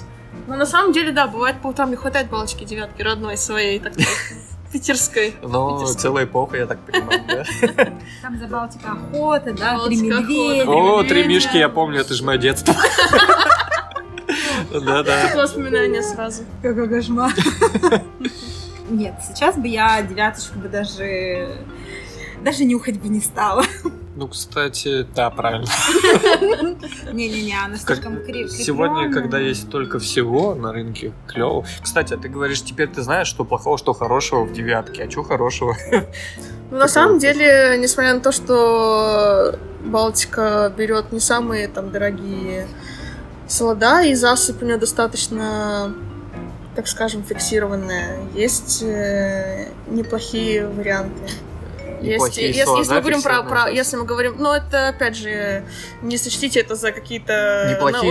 Но 0.47 0.55
на 0.55 0.65
самом 0.65 0.93
деле, 0.93 1.11
да, 1.11 1.27
бывает 1.27 1.61
по 1.61 1.67
утрам 1.67 1.89
не 1.89 1.95
хватает 1.97 2.29
палочки 2.29 2.63
девятки 2.63 3.01
родной 3.01 3.35
своей, 3.37 3.79
такой 3.79 4.05
питерской. 4.71 5.35
Ну, 5.41 5.75
Питерской. 5.79 6.01
целая 6.01 6.25
эпоха, 6.25 6.57
я 6.57 6.65
так 6.67 6.79
понимаю, 6.85 7.21
да? 7.27 7.43
Там 8.21 8.39
за 8.39 8.47
Балтика 8.47 8.91
охота, 8.91 9.53
да, 9.53 9.73
Балтика 9.77 9.99
три 10.01 10.09
охота. 10.11 10.21
медведя. 10.31 10.69
О, 10.71 11.03
три 11.03 11.23
мишки, 11.25 11.57
я 11.57 11.69
помню, 11.69 11.99
это 12.01 12.13
же 12.13 12.23
мое 12.23 12.37
детство. 12.37 12.73
Да-да. 14.71 15.33
Воспоминания 15.35 16.01
сразу. 16.01 16.43
Какой 16.61 16.89
кошмар. 16.89 17.33
Нет, 18.89 19.15
сейчас 19.27 19.55
бы 19.57 19.67
я 19.67 20.01
девяточку 20.01 20.59
бы 20.59 20.69
даже... 20.69 21.49
Даже 22.43 22.65
нюхать 22.65 22.99
бы 22.99 23.07
не 23.09 23.19
стала. 23.19 23.63
Ну, 24.15 24.27
кстати, 24.27 25.05
да, 25.15 25.29
правильно. 25.29 25.67
Не-не-не, 27.11 27.55
она 27.63 27.77
слишком 27.77 28.17
крепкая. 28.23 28.47
Сегодня, 28.47 29.13
когда 29.13 29.37
есть 29.37 29.67
столько 29.67 29.99
всего 29.99 30.55
на 30.55 30.73
рынке, 30.73 31.13
клево. 31.27 31.65
Кстати, 31.81 32.15
а 32.15 32.17
ты 32.17 32.27
говоришь, 32.27 32.63
теперь 32.63 32.87
ты 32.87 33.03
знаешь, 33.03 33.27
что 33.27 33.45
плохого, 33.45 33.77
что 33.77 33.93
хорошего 33.93 34.43
в 34.43 34.53
девятке, 34.53 35.03
а 35.03 35.11
что 35.11 35.21
хорошего? 35.21 35.75
Ну, 36.71 36.77
на 36.77 36.87
самом 36.87 37.19
деле, 37.19 37.77
несмотря 37.77 38.15
на 38.15 38.19
то, 38.19 38.31
что 38.31 39.59
Балтика 39.85 40.73
берет 40.75 41.11
не 41.11 41.19
самые 41.19 41.67
там 41.67 41.91
дорогие 41.91 42.67
солода, 43.47 44.01
и 44.01 44.13
засыпь 44.13 44.61
у 44.61 44.65
нее 44.65 44.77
достаточно, 44.77 45.93
так 46.75 46.87
скажем, 46.87 47.23
фиксированная, 47.23 48.19
есть 48.35 48.81
э, 48.83 49.67
неплохие 49.87 50.67
варианты. 50.67 51.21
Есть, 52.01 52.37
если, 52.37 52.59
если 52.77 52.93
мы 52.93 52.99
говорим 53.01 53.21
про, 53.23 53.43
про, 53.43 53.69
если 53.69 53.95
мы 53.97 54.05
говорим, 54.05 54.35
ну 54.37 54.53
это 54.53 54.89
опять 54.89 55.15
же, 55.17 55.63
не 56.03 56.17
сочтите 56.17 56.59
это 56.59 56.75
за 56.75 56.91
какие-то 56.91 57.69
нау- 57.93 58.03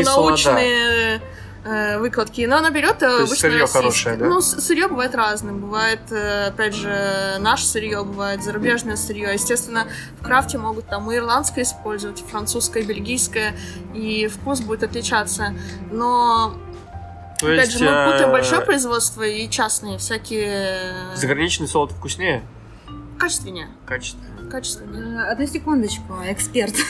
научные 0.56 1.20
э, 1.66 1.98
выкладки, 1.98 2.42
но 2.46 2.56
она 2.58 2.70
берет 2.70 3.02
есть 3.02 3.02
обычно 3.02 3.36
сырьё 3.36 3.60
российское. 3.60 3.78
хорошее, 3.80 4.16
да? 4.16 4.26
Ну, 4.26 4.40
сырье 4.40 4.88
бывает 4.88 5.14
разным. 5.14 5.60
Бывает, 5.60 6.00
э, 6.10 6.46
опять 6.48 6.74
же, 6.74 7.36
наше 7.40 7.64
сырье, 7.66 8.04
бывает 8.04 8.42
зарубежное 8.42 8.96
сырье. 8.96 9.30
Естественно, 9.32 9.86
в 10.20 10.22
крафте 10.24 10.58
могут 10.58 10.86
там 10.88 11.10
и 11.10 11.16
ирландское 11.16 11.64
использовать, 11.64 12.20
и 12.20 12.24
французское, 12.24 12.82
и 12.82 12.86
бельгийское, 12.86 13.54
и 13.94 14.28
вкус 14.28 14.60
будет 14.60 14.82
отличаться. 14.84 15.54
Но, 15.90 16.54
То 17.40 17.46
опять 17.46 17.66
есть, 17.66 17.78
же, 17.78 17.84
мы 17.84 18.12
путаем 18.12 18.28
э, 18.28 18.32
большое 18.32 18.60
производство 18.62 19.22
и 19.22 19.48
частные, 19.50 19.98
всякие 19.98 20.92
Заграничный 21.16 21.66
солод 21.68 21.92
вкуснее? 21.92 22.42
качественнее. 23.18 23.68
Качественнее. 23.86 24.35
Э, 24.52 25.30
Одну 25.30 25.46
секундочку, 25.46 26.14
эксперт. 26.26 26.74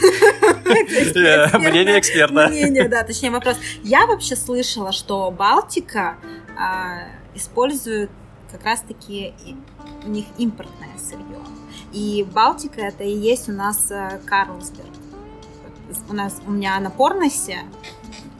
Мнение 1.58 1.98
эксперта. 1.98 2.48
Мнение, 2.48 2.88
да, 2.88 3.02
точнее 3.02 3.30
вопрос. 3.30 3.56
Я 3.82 4.06
вообще 4.06 4.36
слышала, 4.36 4.92
что 4.92 5.30
Балтика 5.30 6.16
а, 6.58 7.08
использует 7.34 8.10
как 8.50 8.64
раз-таки 8.64 9.34
у 10.04 10.08
них 10.08 10.26
импортное 10.38 10.96
сырье. 10.98 11.40
И 11.92 12.26
Балтика 12.32 12.80
это 12.80 13.04
и 13.04 13.14
есть 13.14 13.48
у 13.48 13.52
нас 13.52 13.90
э, 13.90 14.20
Карлсберг. 14.26 14.86
У 16.08 16.14
нас 16.14 16.40
у 16.46 16.50
меня 16.50 16.78
на 16.80 16.90
Порносе 16.90 17.60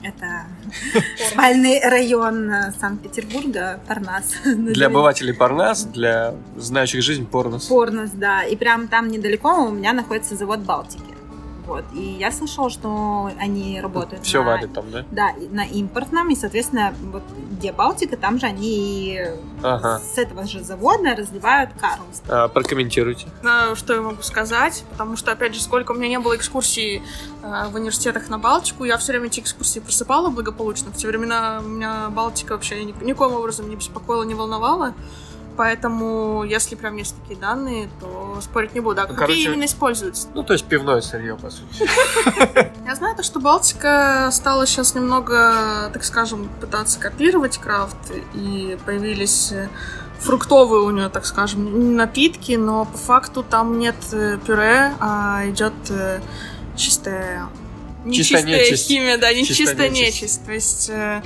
это 0.08 0.46
спальный 1.30 1.80
район 1.82 2.50
э, 2.50 2.72
Санкт-Петербурга, 2.80 3.80
Парнас. 3.86 4.34
Для 4.44 4.86
обывателей 4.86 5.34
Парнас, 5.34 5.84
для 5.84 6.34
знающих 6.56 7.02
жизнь 7.02 7.26
Порнос. 7.26 7.66
Порнос, 7.66 8.10
да. 8.10 8.44
И 8.44 8.56
прям 8.56 8.88
там 8.88 9.08
недалеко 9.08 9.66
у 9.66 9.70
меня 9.70 9.92
находится 9.92 10.36
завод 10.36 10.60
Балтики. 10.60 11.15
Вот. 11.66 11.84
И 11.94 12.00
я 12.00 12.30
слышала, 12.30 12.70
что 12.70 13.30
они 13.38 13.80
работают 13.80 14.22
Все 14.24 14.40
на, 14.42 14.46
валит 14.52 14.72
там, 14.72 14.90
да? 14.90 15.04
Да, 15.10 15.32
на 15.50 15.64
импортном, 15.64 16.30
и, 16.30 16.36
соответственно, 16.36 16.94
вот 17.12 17.22
где 17.50 17.72
Балтика, 17.72 18.16
там 18.16 18.38
же 18.38 18.46
они 18.46 19.20
Ага. 19.62 20.00
с 20.14 20.16
этого 20.18 20.46
же 20.46 20.62
завода 20.62 21.14
разливают 21.16 21.70
Карлс. 21.80 22.22
А, 22.28 22.48
прокомментируйте. 22.48 23.26
знаю, 23.40 23.74
что 23.76 23.94
я 23.94 24.00
могу 24.02 24.22
сказать, 24.22 24.84
потому 24.90 25.16
что, 25.16 25.32
опять 25.32 25.54
же, 25.54 25.60
сколько 25.60 25.92
у 25.92 25.94
меня 25.94 26.08
не 26.08 26.18
было 26.20 26.36
экскурсий 26.36 27.02
э, 27.42 27.64
в 27.70 27.74
университетах 27.74 28.28
на 28.28 28.38
Балтику, 28.38 28.84
я 28.84 28.96
все 28.98 29.12
время 29.12 29.26
эти 29.26 29.40
экскурсии 29.40 29.80
просыпала 29.80 30.30
благополучно. 30.30 30.92
В 30.92 30.96
те 30.96 31.08
времена 31.08 31.60
меня 31.64 32.08
Балтика 32.10 32.52
вообще 32.52 32.84
ни- 32.84 33.04
никоим 33.04 33.32
образом 33.34 33.68
не 33.68 33.76
беспокоила, 33.76 34.22
не 34.22 34.34
волновала. 34.34 34.94
Поэтому, 35.56 36.44
если 36.44 36.74
прям 36.74 36.96
есть 36.96 37.16
такие 37.22 37.38
данные, 37.40 37.88
то 38.00 38.38
спорить 38.42 38.74
не 38.74 38.80
буду. 38.80 39.00
А 39.00 39.04
Ну, 39.04 39.08
какие 39.08 39.18
короче- 39.26 39.42
именно 39.44 39.64
используются? 39.64 40.28
Ну, 40.34 40.42
то 40.42 40.52
есть 40.52 40.66
пивное 40.66 41.00
сырье, 41.00 41.36
по 41.36 41.50
сути. 41.50 41.88
Я 42.86 42.94
знаю, 42.94 43.16
то, 43.16 43.22
что 43.22 43.40
Балтика 43.40 44.28
стала 44.32 44.66
сейчас 44.66 44.94
немного, 44.94 45.90
так 45.92 46.04
скажем, 46.04 46.48
пытаться 46.60 46.98
копировать 47.00 47.58
крафт, 47.58 47.96
и 48.34 48.76
появились 48.84 49.52
фруктовые 50.20 50.82
у 50.82 50.90
нее, 50.90 51.08
так 51.08 51.26
скажем, 51.26 51.94
напитки, 51.96 52.52
но 52.52 52.84
по 52.86 52.96
факту 52.98 53.42
там 53.42 53.78
нет 53.78 53.96
э, 54.12 54.38
пюре, 54.46 54.92
а 55.00 55.42
идет 55.46 55.74
э, 55.90 56.20
чистая... 56.76 57.48
Чистая 58.10 58.42
нечистая 58.42 58.44
нечисть. 58.44 58.86
химия, 58.88 59.18
да, 59.18 59.32
не 59.34 59.44
Чистая 59.44 59.66
чистая 59.66 59.88
нечисть. 59.90 60.22
нечисть. 60.22 60.46
То 60.46 60.52
есть 60.52 60.90
э, 60.90 61.22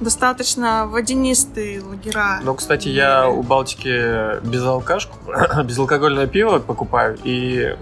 достаточно 0.00 0.86
водянистые 0.86 1.82
лагера. 1.82 2.40
Но, 2.42 2.54
кстати, 2.54 2.88
я 2.88 3.28
у 3.28 3.42
Балтики 3.42 4.40
безалкашку, 4.46 5.16
безалкогольное 5.64 6.26
пиво 6.26 6.58
покупаю, 6.58 7.18
и 7.22 7.76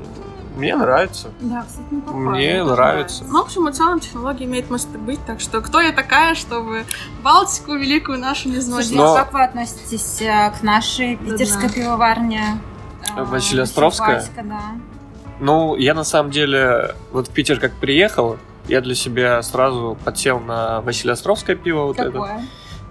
мне 0.57 0.75
нравится. 0.75 1.29
Да, 1.41 1.65
кстати, 1.67 1.87
неплохое. 1.93 2.29
Мне 2.31 2.61
тоже 2.63 2.73
нравится. 2.75 3.25
Ну, 3.29 3.39
в 3.43 3.45
общем 3.45 3.69
и 3.69 3.73
целом, 3.73 4.01
технология 4.01 4.45
имеет 4.47 4.71
место 4.71 4.99
быть, 4.99 5.21
так 5.25 5.41
что 5.41 5.61
кто 5.61 5.81
я 5.81 5.93
такая, 5.93 6.35
чтобы 6.35 6.85
Балтику 7.23 7.75
великую 7.75 8.19
нашу 8.19 8.49
не 8.49 8.59
знать? 8.59 8.89
Но- 8.91 9.15
а 9.15 9.19
как 9.25 9.33
вы 9.33 9.45
относитесь 9.45 10.21
э, 10.21 10.53
к 10.59 10.63
нашей 10.65 11.17
питерской 11.17 11.69
Да-да. 11.69 11.75
пивоварне? 11.75 12.61
э, 13.17 13.23
Василиостровская? 13.23 14.17
Васильеватика, 14.17 14.43
да. 14.43 14.61
Ну, 15.41 15.77
я 15.77 15.95
на 15.95 16.03
самом 16.03 16.33
деле, 16.33 16.97
вот 17.13 17.29
в 17.29 17.31
Питер 17.31 17.61
как 17.61 17.73
приехал, 17.75 18.39
я 18.69 18.81
для 18.81 18.95
себя 18.95 19.43
сразу 19.43 19.97
подсел 20.05 20.41
на 20.41 20.81
Василиостровское 20.83 21.57
пиво, 21.57 21.85
вот 21.85 21.99
это? 21.99 22.43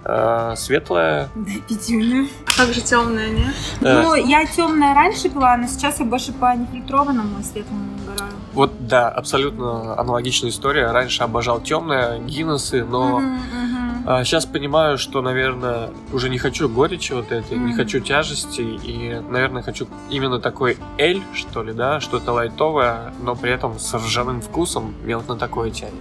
Э, 0.04 0.54
светлое. 0.56 1.28
Да, 1.34 1.50
пятюня. 1.68 2.28
Так 2.56 2.72
же 2.72 2.80
темная, 2.80 3.28
не? 3.30 3.44
Э, 3.80 4.02
Ну, 4.02 4.14
я 4.14 4.44
темная 4.46 4.94
раньше 4.94 5.28
пила, 5.28 5.56
но 5.56 5.66
сейчас 5.66 6.00
я 6.00 6.04
больше 6.06 6.32
по 6.32 6.54
нефильтрованному 6.56 7.42
светлому 7.42 7.84
угораю. 8.02 8.32
Вот, 8.54 8.86
да, 8.88 9.08
абсолютно 9.08 9.98
аналогичная 9.98 10.50
история. 10.50 10.90
Раньше 10.90 11.22
обожал 11.22 11.60
темное, 11.60 12.18
Гиннессы, 12.18 12.84
но 12.84 13.20
мгм. 13.20 14.02
а, 14.06 14.24
сейчас 14.24 14.46
понимаю, 14.46 14.98
что, 14.98 15.20
наверное, 15.22 15.90
уже 16.12 16.28
не 16.28 16.38
хочу 16.38 16.68
горечи 16.68 17.12
вот 17.12 17.30
этой, 17.30 17.56
не 17.58 17.66
Мгм. 17.72 17.76
хочу 17.76 18.00
тяжести, 18.00 18.62
и, 18.62 19.20
наверное, 19.30 19.62
хочу 19.62 19.86
именно 20.10 20.40
такой 20.40 20.76
эль, 20.96 21.22
что 21.34 21.62
ли, 21.62 21.72
да, 21.72 22.00
что-то 22.00 22.32
лайтовое, 22.32 23.12
но 23.22 23.36
при 23.36 23.52
этом 23.52 23.78
с 23.78 23.94
ржаным 23.94 24.40
вкусом 24.40 24.94
вот 25.06 25.28
на 25.28 25.36
такое 25.36 25.70
тянет. 25.70 25.92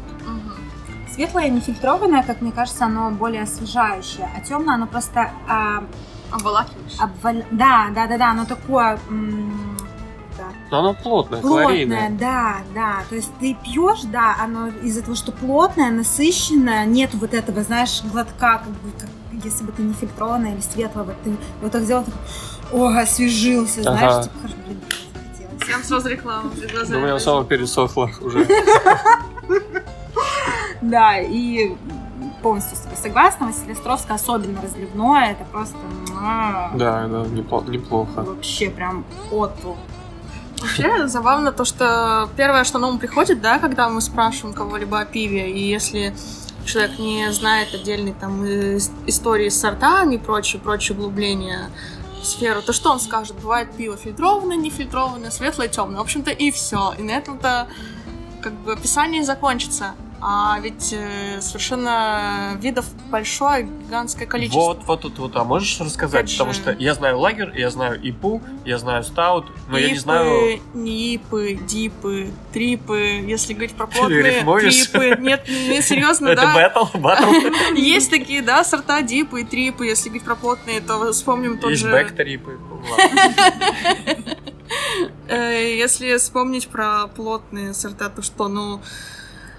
Светлое 1.17 1.49
нефильтрованное, 1.49 2.21
как 2.21 2.41
мне 2.41 2.51
кажется, 2.51 2.85
оно 2.85 3.09
более 3.09 3.41
освежающее, 3.41 4.29
а 4.37 4.39
темное 4.41 4.75
оно 4.75 4.85
просто 4.85 5.31
а, 5.49 5.83
Обволакиваешь. 6.31 6.93
обвал- 6.99 7.43
Да, 7.49 7.87
да, 7.95 8.05
да, 8.05 8.17
да, 8.19 8.29
оно 8.31 8.45
такое 8.45 8.99
м, 9.09 9.75
да, 10.37 10.43
Но 10.69 10.77
оно 10.81 10.93
плотное, 10.93 11.41
плотное, 11.41 11.63
калорийное. 11.65 12.09
да, 12.11 12.57
да. 12.75 12.97
То 13.09 13.15
есть 13.15 13.31
ты 13.39 13.55
пьешь, 13.63 14.01
да, 14.03 14.35
оно 14.39 14.67
из-за 14.67 15.01
того, 15.01 15.15
что 15.15 15.31
плотное, 15.31 15.89
насыщенное, 15.89 16.85
нет 16.85 17.09
вот 17.15 17.33
этого, 17.33 17.63
знаешь, 17.63 18.03
глотка, 18.03 18.59
как 18.63 18.67
бы 18.67 18.91
как 18.99 19.09
если 19.43 19.63
бы 19.63 19.71
ты 19.71 19.81
не 19.81 19.93
фильтрованное 19.95 20.53
или 20.53 20.61
светлое, 20.61 21.03
вот 21.05 21.15
ты 21.23 21.35
вот 21.63 21.71
так 21.71 21.81
сделал, 21.81 22.03
такой, 22.03 22.19
о, 22.79 22.95
освежился, 23.01 23.81
Ага. 23.81 23.97
знаешь, 23.97 24.23
типа, 24.25 24.35
хорошо, 24.41 24.55
блин, 24.67 24.81
захотелось. 25.15 25.65
Прям 25.65 25.83
сразу 25.83 26.09
реклама 26.09 26.49
перед 26.51 26.89
У 26.89 26.99
меня 26.99 27.17
самого 27.17 27.43
пересохло 27.43 28.11
уже. 28.21 28.47
Да, 30.89 31.19
и 31.19 31.75
полностью 32.41 32.77
с 32.77 32.81
тобой 32.81 32.97
согласна. 32.97 33.47
Василий 33.47 33.73
Островская 33.73 34.15
особенно 34.15 34.61
разливное. 34.61 35.31
Это 35.31 35.43
просто 35.45 35.75
Да, 36.09 36.71
да, 36.75 37.05
непло- 37.25 37.69
неплохо. 37.69 38.21
вообще 38.23 38.69
прям 38.69 39.05
оту. 39.31 39.75
Вообще 40.61 41.07
забавно 41.07 41.51
то, 41.51 41.65
что 41.65 42.29
первое, 42.35 42.63
что 42.63 42.79
на 42.79 42.87
ум 42.87 42.97
приходит, 42.99 43.41
да, 43.41 43.59
когда 43.59 43.89
мы 43.89 44.01
спрашиваем 44.01 44.55
кого-либо 44.55 44.99
о 44.99 45.05
пиве, 45.05 45.51
и 45.51 45.59
если 45.67 46.15
человек 46.65 46.97
не 46.99 47.31
знает 47.31 47.73
отдельной 47.73 48.13
там 48.13 48.43
ис- 48.43 48.91
истории 49.05 49.49
с 49.49 49.59
сортами 49.59 50.15
и 50.15 50.17
прочее, 50.17 50.59
прочее 50.61 50.97
углубления 50.97 51.69
в 52.21 52.25
сферу, 52.25 52.61
то 52.63 52.73
что 52.73 52.91
он 52.91 52.99
скажет? 52.99 53.35
Бывает 53.39 53.71
пиво 53.77 53.95
фильтрованное, 53.97 54.57
нефильтрованное, 54.57 55.29
светлое, 55.29 55.67
темное. 55.67 55.99
В 55.99 56.01
общем-то, 56.01 56.31
и 56.31 56.49
все. 56.51 56.93
И 56.97 57.03
на 57.03 57.11
этом-то 57.11 57.67
как 58.41 58.53
бы 58.53 58.73
описание 58.73 59.23
закончится. 59.23 59.93
А 60.19 60.59
ведь 60.61 60.93
э, 60.93 61.39
совершенно 61.41 62.57
видов 62.59 62.85
большое, 63.11 63.63
гигантское 63.85 64.25
количество. 64.27 64.59
Вот, 64.59 64.83
вот 64.85 65.01
тут 65.01 65.19
вот, 65.19 65.35
а 65.35 65.43
можешь 65.43 65.79
рассказать? 65.79 66.21
Опять 66.25 66.33
Потому 66.33 66.53
же- 66.53 66.59
что 66.59 66.71
я 66.71 66.93
знаю 66.95 67.19
лагер, 67.19 67.53
я 67.55 67.69
знаю 67.69 67.99
ипу, 68.01 68.41
я 68.65 68.79
знаю 68.79 69.03
стаут, 69.03 69.45
но 69.69 69.77
я 69.77 69.87
не 69.87 69.93
Ипы, 69.93 69.99
знаю... 69.99 70.61
не 70.73 71.15
ипы, 71.15 71.53
дипы, 71.53 72.31
трипы, 72.51 72.97
если 73.27 73.53
говорить 73.53 73.75
про 73.75 73.85
плотные 73.87 74.41
трипы. 74.43 75.17
Нет, 75.19 75.47
не 75.47 75.81
серьезно, 75.83 76.29
Это 76.29 76.41
да. 76.41 76.53
бэтл, 76.55 76.97
батл. 76.97 77.31
Есть 77.75 78.09
такие, 78.09 78.41
да, 78.41 78.63
сорта 78.63 79.03
дипы 79.03 79.41
и 79.41 79.43
трипы. 79.43 79.85
Если 79.85 80.09
говорить 80.09 80.25
про 80.25 80.35
плотные, 80.35 80.81
то 80.81 81.11
вспомним 81.11 81.59
тот 81.59 81.69
Есть 81.69 81.83
же... 81.83 81.91
бэкторипы. 81.91 82.57
Ладно. 82.89 83.55
Э, 85.29 85.75
Если 85.77 86.17
вспомнить 86.17 86.67
про 86.67 87.07
плотные 87.07 87.73
сорта, 87.73 88.09
то 88.09 88.21
что, 88.21 88.47
ну, 88.47 88.81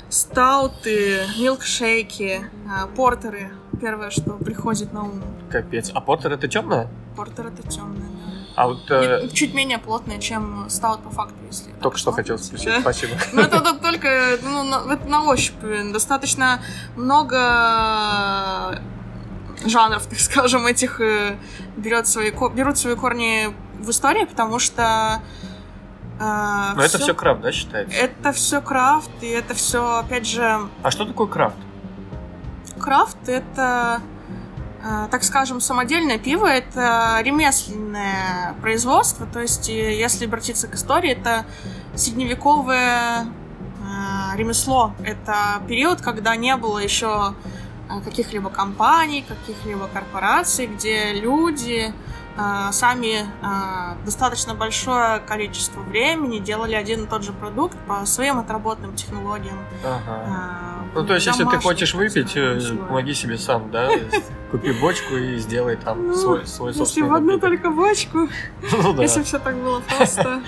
стауты, 0.08 1.20
милкшейки, 1.38 2.40
э, 2.42 2.86
портеры. 2.96 3.50
Первое, 3.80 4.10
что 4.10 4.32
приходит 4.32 4.92
на 4.92 5.04
ум. 5.04 5.22
Капец. 5.50 5.90
А 5.94 6.00
портер 6.00 6.32
это 6.32 6.48
темное? 6.48 6.88
Портер 7.16 7.46
это 7.48 7.62
темное, 7.62 8.08
А 8.56 8.68
вот 8.68 8.90
э, 8.90 9.22
да. 9.22 9.28
Чуть 9.28 9.54
менее 9.54 9.78
плотное, 9.78 10.18
чем 10.18 10.68
стаут 10.68 11.02
по 11.02 11.10
факту, 11.10 11.36
если... 11.46 11.70
только 11.80 11.98
что 11.98 12.12
хотел 12.12 12.38
спросить. 12.38 12.66
Да. 12.68 12.80
Спасибо. 12.80 13.12
Ну, 13.32 13.42
это, 13.42 13.56
это 13.58 13.74
только 13.74 14.38
ну, 14.42 14.64
на, 14.64 14.92
это 14.92 15.08
на 15.08 15.24
ощупь. 15.24 15.54
Достаточно 15.92 16.60
много 16.96 18.80
жанров, 19.64 20.06
так 20.06 20.18
скажем, 20.18 20.66
этих 20.66 21.00
э, 21.00 21.36
берет 21.76 22.06
свои, 22.06 22.30
берут 22.54 22.78
свои 22.78 22.94
корни 22.94 23.48
в 23.78 23.90
истории, 23.90 24.24
потому 24.24 24.58
что 24.58 25.20
э, 26.18 26.72
Но 26.76 26.82
это 26.82 26.98
все 26.98 27.14
крафт, 27.14 27.40
да, 27.40 27.52
считается? 27.52 27.96
это 27.96 28.32
все 28.32 28.60
крафт, 28.60 29.10
и 29.20 29.28
это 29.28 29.54
все, 29.54 29.98
опять 29.98 30.26
же, 30.26 30.68
А 30.82 30.90
что 30.90 31.04
такое 31.04 31.26
крафт? 31.26 31.56
крафт 32.80 33.28
это, 33.28 34.00
э, 34.82 35.08
так 35.10 35.22
скажем, 35.24 35.60
самодельное 35.60 36.18
пиво, 36.18 36.46
это 36.46 37.18
ремесленное 37.22 38.54
производство, 38.62 39.26
то 39.26 39.40
есть, 39.40 39.68
э, 39.68 39.98
если 39.98 40.26
обратиться 40.26 40.68
к 40.68 40.74
истории, 40.74 41.10
это 41.10 41.44
средневековое 41.94 43.24
э, 43.24 44.36
ремесло. 44.36 44.94
Это 45.04 45.60
период, 45.66 46.00
когда 46.00 46.36
не 46.36 46.56
было 46.56 46.78
еще 46.78 47.34
каких-либо 48.04 48.50
компаний, 48.50 49.24
каких-либо 49.26 49.88
корпораций, 49.88 50.66
где 50.66 51.14
люди 51.14 51.92
сами 52.72 53.22
э, 53.42 54.04
достаточно 54.04 54.54
большое 54.54 55.20
количество 55.20 55.80
времени 55.80 56.38
делали 56.38 56.74
один 56.74 57.04
и 57.04 57.06
тот 57.06 57.24
же 57.24 57.32
продукт 57.32 57.76
по 57.88 58.06
своим 58.06 58.38
отработанным 58.38 58.94
технологиям. 58.94 59.58
Ага. 59.84 60.22
э, 60.84 60.88
Ну, 60.94 61.04
то 61.06 61.14
есть, 61.14 61.26
если 61.26 61.44
ты 61.44 61.58
хочешь 61.58 61.94
выпить, 61.94 62.36
э, 62.36 62.60
помоги 62.88 63.14
себе 63.14 63.38
сам, 63.38 63.70
да? 63.70 63.90
Купи 64.50 64.72
бочку 64.72 65.14
и 65.16 65.36
сделай 65.38 65.76
там 65.76 66.08
Ну, 66.08 66.14
свой, 66.14 66.46
свой 66.46 66.68
Если 66.70 66.78
собственный 66.78 67.08
в 67.10 67.14
одну 67.14 67.32
напиток. 67.32 67.50
только 67.50 67.70
бочку, 67.70 68.18
Ну 68.82 68.92
да. 68.94 69.02
если 69.02 69.22
все 69.22 69.38
так 69.38 69.56
было 69.56 69.80
просто. 69.80 70.42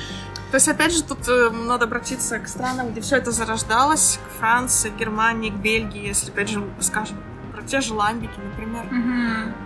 То 0.51 0.57
есть, 0.57 0.69
опять 0.69 0.93
же, 0.93 1.03
тут 1.05 1.29
э, 1.29 1.51
надо 1.51 1.85
обратиться 1.85 2.39
к 2.39 2.49
странам, 2.49 2.91
где 2.93 3.01
все 3.01 3.17
это 3.17 3.31
зарождалось, 3.31 4.19
к 4.27 4.39
Франции, 4.41 4.91
к 4.91 4.97
Германии, 4.97 5.51
к 5.51 5.55
Бельгии, 5.55 6.07
если, 6.09 6.31
опять 6.31 6.49
же, 6.49 6.65
скажем, 6.81 7.17
про 7.53 7.63
те 7.63 7.81
же 7.81 7.95
ламбики, 7.95 8.39
например. 8.43 8.85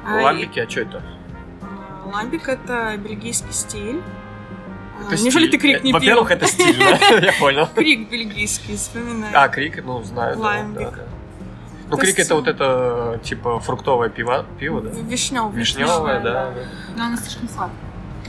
А, 0.07 0.21
и, 0.21 0.23
Ламбики, 0.25 0.59
а 0.59 0.69
что 0.69 0.81
это? 0.81 1.03
Ламбик— 2.13 2.49
это 2.49 2.97
бельгийский 2.97 3.53
стиль. 3.53 4.03
А, 5.01 5.13
Это 5.13 5.23
Неужели 5.23 5.47
стиль. 5.47 5.51
ты 5.51 5.59
крик 5.59 5.85
не 5.85 5.91
Э, 5.91 5.95
Во-первых, 5.95 6.29
пил? 6.29 6.37
это 6.37 6.47
стиль, 6.47 6.79
да? 6.79 6.97
Я 7.19 7.33
понял. 7.39 7.69
Крик 7.75 8.09
бельгийский, 8.11 8.77
вспоминаю. 8.77 9.33
А, 9.35 9.49
крик, 9.49 9.83
ну, 9.85 10.03
знаю. 10.03 10.37
да, 10.37 10.43
Ламбик. 10.43 10.79
да, 10.79 10.91
да. 10.91 11.03
Ну, 11.91 11.97
То 11.97 11.97
крик 12.03 12.17
есть, 12.19 12.31
это 12.31 12.35
вот 12.37 12.49
это, 12.49 13.21
типа, 13.23 13.59
фруктовое 13.61 14.09
пиво, 14.09 14.47
пиво, 14.59 14.81
да? 14.81 14.91
Вишневое. 14.91 15.53
Вишневое, 15.53 16.21
да. 16.21 16.51
Но 16.97 17.05
оно 17.05 17.17
слишком 17.17 17.49
сладкое. 17.49 17.79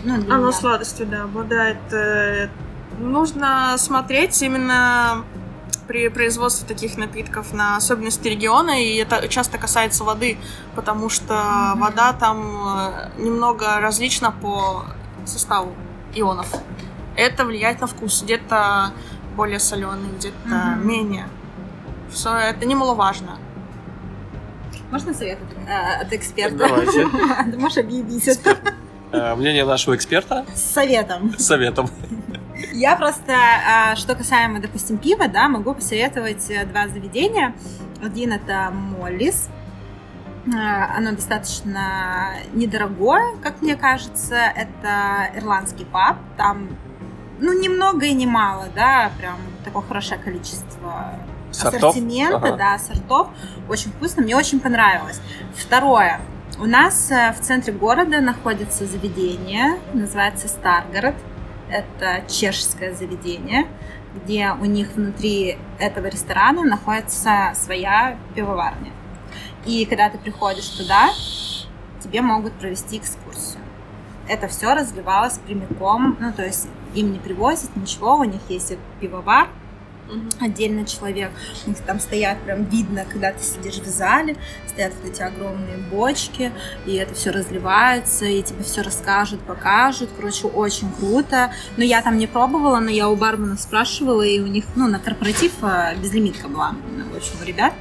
Ну, 0.03 0.13
Оно 0.15 0.37
меня. 0.37 0.51
сладостью, 0.51 1.05
да, 1.07 1.23
обладает. 1.23 1.77
э, 1.91 2.49
Нужно 2.99 3.75
смотреть 3.77 4.41
именно 4.41 5.23
при 5.87 6.09
производстве 6.09 6.67
таких 6.67 6.97
напитков 6.97 7.53
на 7.53 7.77
особенности 7.77 8.27
региона, 8.27 8.81
и 8.83 8.95
это 8.95 9.27
часто 9.27 9.57
касается 9.57 10.03
воды, 10.03 10.37
потому 10.75 11.09
что 11.09 11.73
вода 11.75 12.13
там 12.13 12.39
э, 12.77 13.09
немного 13.19 13.79
различна 13.79 14.31
по 14.31 14.85
составу 15.25 15.73
ионов. 16.15 16.47
Это 17.15 17.45
влияет 17.45 17.81
на 17.81 17.87
вкус. 17.87 18.23
Где-то 18.23 18.91
более 19.35 19.59
соленый, 19.59 20.09
где-то 20.17 20.35
Мгм. 20.47 20.87
менее. 20.87 21.27
Все 22.11 22.33
это 22.35 22.65
немаловажно. 22.65 23.37
Можно 24.91 25.13
совет 25.13 25.39
от, 25.41 25.67
э, 25.69 26.01
от 26.01 26.13
эксперта? 26.13 26.57
Давайте. 26.57 27.07
Ты 27.51 27.57
можешь 27.57 27.77
объявить 27.77 28.27
это 28.27 28.57
Мнение 29.37 29.65
нашего 29.65 29.95
эксперта 29.95 30.45
с 30.53 30.61
советом. 30.61 31.33
с 31.37 31.45
советом. 31.45 31.89
Я 32.73 32.95
просто, 32.95 33.33
а, 33.33 33.95
что 33.95 34.15
касаемо, 34.15 34.59
допустим, 34.59 34.97
пива, 34.97 35.27
да, 35.27 35.47
могу 35.49 35.73
посоветовать 35.73 36.49
э, 36.49 36.65
два 36.65 36.87
заведения. 36.87 37.53
Один 38.01 38.31
это 38.31 38.71
Моллис. 38.71 39.49
А, 40.55 40.95
Оно 40.97 41.11
достаточно 41.11 42.29
недорогое, 42.53 43.35
как 43.43 43.61
мне 43.61 43.75
кажется. 43.75 44.35
Это 44.35 45.29
ирландский 45.35 45.85
паб. 45.85 46.17
Там, 46.37 46.69
ну, 47.39 47.59
ни 47.59 47.67
много 47.67 48.05
и 48.05 48.13
ни 48.13 48.25
мало, 48.25 48.67
да, 48.73 49.11
прям 49.19 49.35
такое 49.65 49.81
хорошее 49.81 50.19
количество 50.19 51.13
Сортов? 51.51 51.83
ассортимента, 51.91 52.37
Ага. 52.37 52.55
да, 52.55 52.77
сортов. 52.79 53.27
Очень 53.67 53.91
вкусно, 53.91 54.23
мне 54.23 54.35
очень 54.35 54.59
понравилось. 54.61 55.19
Второе. 55.55 56.21
У 56.57 56.65
нас 56.65 57.11
э, 57.11 57.33
в 57.33 57.41
центре 57.41 57.73
города 57.73 58.21
находится 58.21 58.85
заведение, 58.85 59.77
называется 59.93 60.47
Старгород. 60.47 61.15
Это 61.69 62.23
чешское 62.27 62.93
заведение, 62.93 63.67
где 64.15 64.51
у 64.51 64.65
них 64.65 64.89
внутри 64.95 65.57
этого 65.79 66.07
ресторана 66.07 66.63
находится 66.63 67.51
своя 67.55 68.17
пивоварня. 68.35 68.91
И 69.65 69.85
когда 69.85 70.09
ты 70.09 70.17
приходишь 70.17 70.67
туда, 70.67 71.09
тебе 72.03 72.21
могут 72.21 72.53
провести 72.53 72.97
экскурсию. 72.97 73.61
Это 74.27 74.47
все 74.47 74.73
разливалось 74.73 75.39
прямиком, 75.39 76.17
ну 76.19 76.31
то 76.31 76.43
есть 76.43 76.67
им 76.93 77.11
не 77.13 77.19
привозят 77.19 77.75
ничего, 77.75 78.15
у 78.15 78.23
них 78.23 78.41
есть 78.47 78.73
пивовар, 78.99 79.47
отдельный 80.39 80.85
человек. 80.85 81.31
У 81.65 81.69
них 81.69 81.79
там 81.79 81.99
стоят, 81.99 82.39
прям 82.41 82.65
видно, 82.65 83.05
когда 83.09 83.31
ты 83.31 83.43
сидишь 83.43 83.75
в 83.75 83.85
зале, 83.85 84.35
стоят 84.67 84.93
вот 85.01 85.11
эти 85.11 85.21
огромные 85.21 85.77
бочки, 85.77 86.51
и 86.85 86.95
это 86.95 87.13
все 87.13 87.31
разливается, 87.31 88.25
и 88.25 88.41
тебе 88.43 88.63
все 88.63 88.81
расскажут, 88.81 89.41
покажут. 89.41 90.09
Короче, 90.15 90.47
очень 90.47 90.91
круто. 90.91 91.51
Но 91.77 91.83
я 91.83 92.01
там 92.01 92.17
не 92.17 92.27
пробовала, 92.27 92.79
но 92.79 92.89
я 92.89 93.09
у 93.09 93.15
бармена 93.15 93.57
спрашивала, 93.57 94.21
и 94.21 94.39
у 94.39 94.47
них, 94.47 94.65
ну, 94.75 94.87
на 94.87 94.99
корпоратив 94.99 95.53
э, 95.61 95.95
безлимитка 96.01 96.47
была, 96.47 96.75
в 97.11 97.15
общем, 97.15 97.33
у 97.41 97.45
ребят 97.45 97.73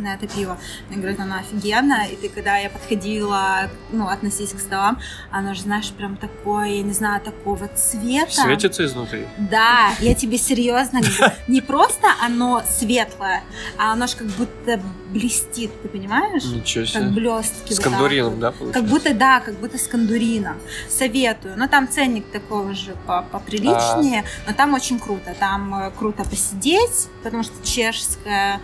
на 0.00 0.14
это 0.14 0.26
пиво. 0.26 0.58
Они 0.90 0.98
говорят, 1.00 1.20
оно 1.20 1.36
офигенно. 1.36 2.06
И 2.10 2.16
ты, 2.16 2.28
когда 2.28 2.56
я 2.58 2.70
подходила, 2.70 3.70
ну, 3.90 4.08
относись 4.08 4.52
к 4.52 4.58
столам, 4.60 4.98
оно 5.30 5.54
же, 5.54 5.62
знаешь, 5.62 5.90
прям 5.90 6.16
такое, 6.16 6.68
я 6.68 6.82
не 6.82 6.92
знаю, 6.92 7.20
такого 7.20 7.68
цвета. 7.68 8.30
Светится 8.32 8.84
изнутри. 8.84 9.26
Да, 9.38 9.90
я 10.00 10.14
тебе 10.14 10.38
серьезно 10.38 11.00
говорю. 11.00 11.32
Не 11.48 11.60
просто 11.60 12.08
оно 12.22 12.62
светлое, 12.68 13.42
а 13.78 13.92
оно 13.92 14.06
же 14.06 14.16
как 14.16 14.26
будто 14.28 14.80
блестит, 15.10 15.70
ты 15.82 15.88
понимаешь? 15.88 16.44
Ничего 16.44 16.84
Как 16.84 16.92
себе. 16.94 17.08
блестки. 17.10 17.72
С 17.72 17.76
вот 17.76 17.84
так 17.84 17.92
кондурином, 17.92 18.30
вот. 18.30 18.40
да, 18.40 18.48
Как 18.50 18.58
получается? 18.58 18.90
будто, 18.90 19.14
да, 19.14 19.40
как 19.40 19.54
будто 19.56 19.78
с 19.78 19.86
кондурином. 19.86 20.56
Советую. 20.88 21.54
Но 21.58 21.68
там 21.68 21.88
ценник 21.88 22.26
такого 22.30 22.74
же 22.74 22.94
по- 23.06 23.22
поприличнее, 23.22 24.24
но 24.46 24.52
там 24.54 24.74
очень 24.74 24.98
круто. 24.98 25.34
Там 25.38 25.74
э, 25.74 25.90
круто 25.98 26.24
посидеть, 26.24 27.08
потому 27.22 27.42
что 27.42 27.54
чешская 27.66 28.60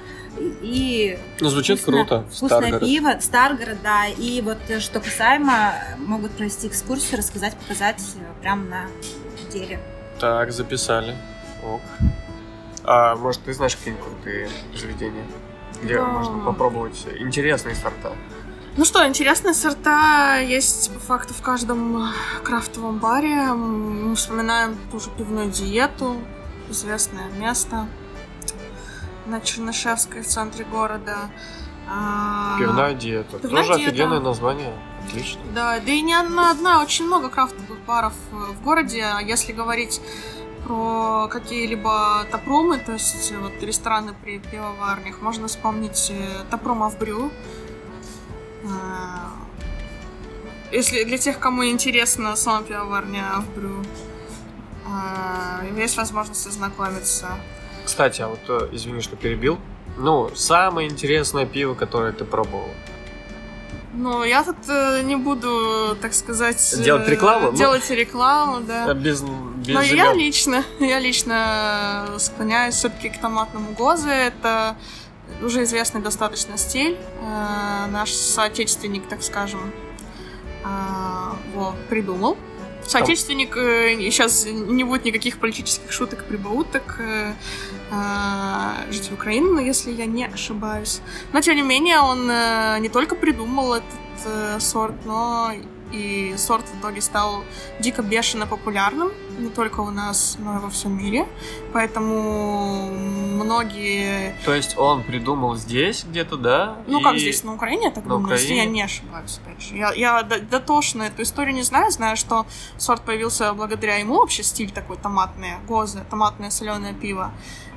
и 0.62 1.17
Ну, 1.40 1.48
звучит 1.48 1.78
вкусное- 1.80 2.04
круто. 2.04 2.24
Вкусное 2.26 2.48
Старгород. 2.48 2.80
пиво, 2.80 3.16
Старгород, 3.20 3.82
да. 3.82 4.06
И 4.06 4.40
вот 4.42 4.58
э, 4.68 4.80
что 4.80 5.00
касаемо, 5.00 5.74
могут 5.98 6.32
провести 6.32 6.66
экскурсию, 6.68 7.18
рассказать, 7.18 7.56
показать 7.56 8.02
э, 8.16 8.40
прямо 8.42 8.62
на 8.64 8.86
деле. 9.52 9.80
Так, 10.18 10.52
записали. 10.52 11.16
Ок. 11.64 11.80
А 12.84 13.16
может, 13.16 13.42
ты 13.42 13.52
знаешь 13.52 13.76
какие-нибудь 13.76 14.04
крутые 14.06 14.48
заведения? 14.74 15.24
где 15.80 15.94
Да. 15.94 16.06
можно 16.06 16.38
попробовать 16.44 17.06
интересные 17.20 17.76
сорта. 17.76 18.10
Ну 18.76 18.84
что, 18.84 19.06
интересные 19.06 19.54
сорта 19.54 20.38
есть 20.38 20.92
по 20.92 20.98
факту 20.98 21.34
в 21.34 21.40
каждом 21.40 22.08
крафтовом 22.42 22.98
баре. 22.98 23.52
Мы 23.52 24.16
вспоминаем 24.16 24.76
ту 24.90 24.98
же 24.98 25.10
пивную 25.16 25.50
диету, 25.52 26.16
известное 26.68 27.28
место 27.30 27.86
на 29.28 29.40
Чернышевской 29.40 30.22
в 30.22 30.26
центре 30.26 30.64
города. 30.64 31.30
А, 31.90 32.58
Пивная 32.58 32.94
диета. 32.94 33.38
Пивная 33.38 33.62
Тоже 33.62 33.78
диета. 33.78 33.90
офигенное 33.90 34.20
название. 34.20 34.72
Отлично. 35.06 35.40
Да, 35.54 35.78
да 35.80 35.92
и 35.92 36.00
не 36.02 36.14
одна, 36.14 36.50
одна, 36.50 36.82
очень 36.82 37.06
много 37.06 37.28
крафтовых 37.30 37.78
баров 37.86 38.12
э, 38.32 38.34
в 38.34 38.62
городе. 38.62 39.04
А 39.04 39.22
Если 39.22 39.52
говорить 39.52 40.00
про 40.64 41.28
какие-либо 41.28 42.26
тапрумы, 42.30 42.78
то 42.78 42.92
есть 42.92 43.32
э, 43.32 43.38
вот 43.38 43.52
рестораны 43.62 44.12
при 44.12 44.38
пивоварнях, 44.38 45.22
можно 45.22 45.48
вспомнить 45.48 46.10
э, 46.10 46.44
тапрум 46.50 46.82
Авбрю. 46.82 47.30
А, 48.66 49.30
Если 50.72 51.04
для 51.04 51.16
тех, 51.16 51.38
кому 51.38 51.64
интересна 51.64 52.36
сама 52.36 52.62
пивоварня 52.62 53.24
Авбрю, 53.36 53.82
а, 54.86 55.62
есть 55.76 55.96
возможность 55.96 56.46
ознакомиться. 56.46 57.28
Кстати, 57.88 58.20
а 58.20 58.28
вот, 58.28 58.40
э, 58.48 58.68
извини, 58.72 59.00
что 59.00 59.16
перебил. 59.16 59.58
Ну, 59.96 60.30
самое 60.34 60.90
интересное 60.90 61.46
пиво, 61.46 61.72
которое 61.74 62.12
ты 62.12 62.26
пробовал. 62.26 62.68
Но 63.94 64.26
я 64.26 64.44
тут 64.44 64.56
э, 64.68 65.00
не 65.04 65.16
буду, 65.16 65.96
так 66.02 66.12
сказать... 66.12 66.74
э, 66.78 66.82
Делать 66.84 67.08
рекламу? 67.08 67.50
Ну. 67.50 67.56
Делать 67.56 67.88
рекламу, 67.90 68.60
да. 68.60 68.90
Э, 68.90 68.94
Без, 68.94 69.22
без 69.22 69.74
Но 69.74 69.80
я 69.80 70.12
лично, 70.12 70.64
я 70.80 71.00
лично 71.00 72.06
склоняюсь 72.18 72.74
все-таки 72.74 73.08
к 73.08 73.18
томатному 73.18 73.72
гозе. 73.72 74.10
Это 74.10 74.76
уже 75.42 75.62
известный 75.62 76.02
достаточно 76.02 76.58
стиль. 76.58 76.98
Э, 77.22 77.86
Наш 77.90 78.12
соотечественник, 78.12 79.08
так 79.08 79.22
скажем, 79.22 79.72
э, 80.62 80.68
его 81.54 81.74
придумал. 81.88 82.36
Соотечественник, 82.86 83.54
сейчас 83.54 84.46
не 84.46 84.82
будет 84.84 85.04
никаких 85.04 85.38
политических 85.40 85.92
шуток, 85.92 86.24
прибауток, 86.24 86.96
э, 87.00 87.32
э, 87.32 87.67
житель 88.90 89.14
Украины, 89.14 89.52
но 89.54 89.60
если 89.60 89.90
я 89.92 90.06
не 90.06 90.24
ошибаюсь. 90.26 91.00
Но, 91.32 91.40
тем 91.40 91.56
не 91.56 91.62
менее, 91.62 92.00
он 92.00 92.28
э, 92.30 92.78
не 92.80 92.88
только 92.88 93.14
придумал 93.14 93.74
этот 93.74 93.98
э, 94.26 94.60
сорт, 94.60 94.94
но 95.04 95.52
и 95.90 96.34
сорт 96.36 96.66
в 96.66 96.80
итоге 96.80 97.00
стал 97.00 97.42
дико 97.80 98.02
бешено 98.02 98.46
популярным, 98.46 99.10
не 99.38 99.48
только 99.48 99.80
у 99.80 99.90
нас, 99.90 100.36
но 100.38 100.56
и 100.58 100.60
во 100.60 100.68
всем 100.68 100.98
мире. 100.98 101.26
Поэтому 101.72 102.90
многие... 103.42 104.34
То 104.44 104.52
есть 104.52 104.76
он 104.76 105.02
придумал 105.02 105.56
здесь 105.56 106.04
где-то, 106.04 106.36
да? 106.36 106.76
Ну, 106.86 107.00
и- 107.00 107.02
как 107.02 107.16
здесь, 107.18 107.42
на 107.44 107.54
Украине, 107.54 107.84
я 107.86 107.90
так 107.90 108.04
На 108.04 108.10
думаю, 108.16 108.32
если 108.34 108.48
я 108.48 108.54
Украине? 108.56 108.72
не 108.74 108.82
ошибаюсь, 108.82 109.40
опять 109.42 109.62
же. 109.62 109.76
Я, 109.76 109.92
я 109.94 110.22
дотошно 110.22 111.04
эту 111.04 111.22
историю 111.22 111.54
не 111.54 111.62
знаю, 111.62 111.90
знаю, 111.90 112.16
что 112.18 112.46
сорт 112.76 113.02
появился 113.02 113.52
благодаря 113.54 113.96
ему, 113.96 114.16
вообще 114.18 114.42
стиль 114.42 114.70
такой 114.70 114.96
томатное, 114.98 115.58
гозы, 115.66 116.04
томатное 116.10 116.50
соленое 116.50 116.92
пиво. 116.92 117.30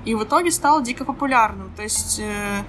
И 0.05 0.15
в 0.15 0.23
итоге 0.23 0.51
стал 0.51 0.81
дико 0.81 1.05
популярным. 1.05 1.71
То 1.75 1.83
есть 1.83 2.19
э, 2.19 2.63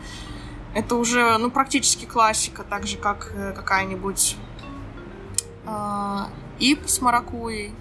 это 0.75 0.97
уже, 0.97 1.39
ну, 1.39 1.51
практически 1.51 2.05
классика, 2.05 2.63
так 2.63 2.87
же, 2.87 2.97
как 2.97 3.33
э, 3.35 3.53
какая-нибудь 3.53 4.37
э, 5.67 6.19
ип 6.59 6.81
с 6.87 7.01
маракуей, 7.01 7.75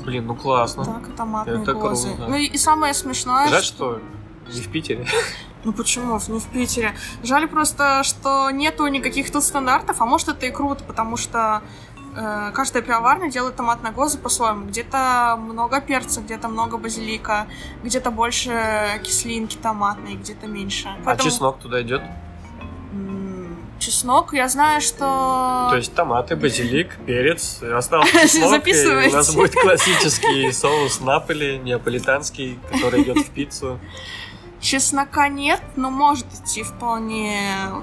Блин, 0.00 0.26
ну 0.26 0.34
классно. 0.34 0.84
так, 0.84 1.08
и 1.08 1.12
томатные 1.12 1.62
Это 1.62 1.72
гозы. 1.74 2.08
круто. 2.08 2.26
Ну 2.28 2.36
и, 2.36 2.44
и 2.44 2.58
самое 2.58 2.92
смешное, 2.92 3.48
Жаль, 3.48 3.62
что 3.62 4.00
не 4.52 4.60
в 4.60 4.68
Питере. 4.68 5.06
Ну 5.64 5.72
почему? 5.72 6.20
Не 6.28 6.38
в 6.38 6.46
Питере. 6.46 6.94
Жаль 7.24 7.48
просто, 7.48 8.04
что 8.04 8.50
нету 8.52 8.86
никаких 8.86 9.32
тут 9.32 9.42
стандартов, 9.42 10.00
а 10.00 10.06
может 10.06 10.28
это 10.28 10.46
и 10.46 10.52
круто, 10.52 10.84
потому 10.84 11.16
что 11.16 11.60
э, 12.16 12.50
каждая 12.54 12.82
пивоварня 12.82 13.30
делает 13.30 13.56
томатные 13.56 13.92
гозы 13.92 14.18
по-своему. 14.18 14.66
Где-то 14.66 15.36
много 15.38 15.80
перца, 15.80 16.20
где-то 16.20 16.48
много 16.48 16.78
базилика, 16.78 17.46
где-то 17.84 18.10
больше 18.10 19.00
кислинки 19.02 19.56
томатной, 19.56 20.14
где-то 20.14 20.46
меньше. 20.46 20.88
А 20.88 20.96
Поэтому, 21.04 21.30
чеснок 21.30 21.58
туда 21.58 21.82
идет? 21.82 22.02
Чеснок, 23.78 24.32
я 24.32 24.48
знаю, 24.48 24.80
что... 24.80 25.68
То 25.70 25.76
есть 25.76 25.94
томаты, 25.94 26.34
базилик, 26.34 26.96
перец, 27.06 27.62
остался 27.62 28.10
чеснок, 28.22 28.66
и 28.66 28.86
у 28.86 29.12
нас 29.12 29.34
будет 29.34 29.54
классический 29.54 30.50
соус 30.50 31.00
Наполи, 31.00 31.58
неаполитанский, 31.58 32.58
который 32.72 33.02
идет 33.02 33.18
в 33.18 33.30
пиццу. 33.30 33.78
Чеснока 34.60 35.28
нет, 35.28 35.60
но 35.76 35.90
может 35.90 36.26
идти 36.32 36.62
вполне 36.62 37.40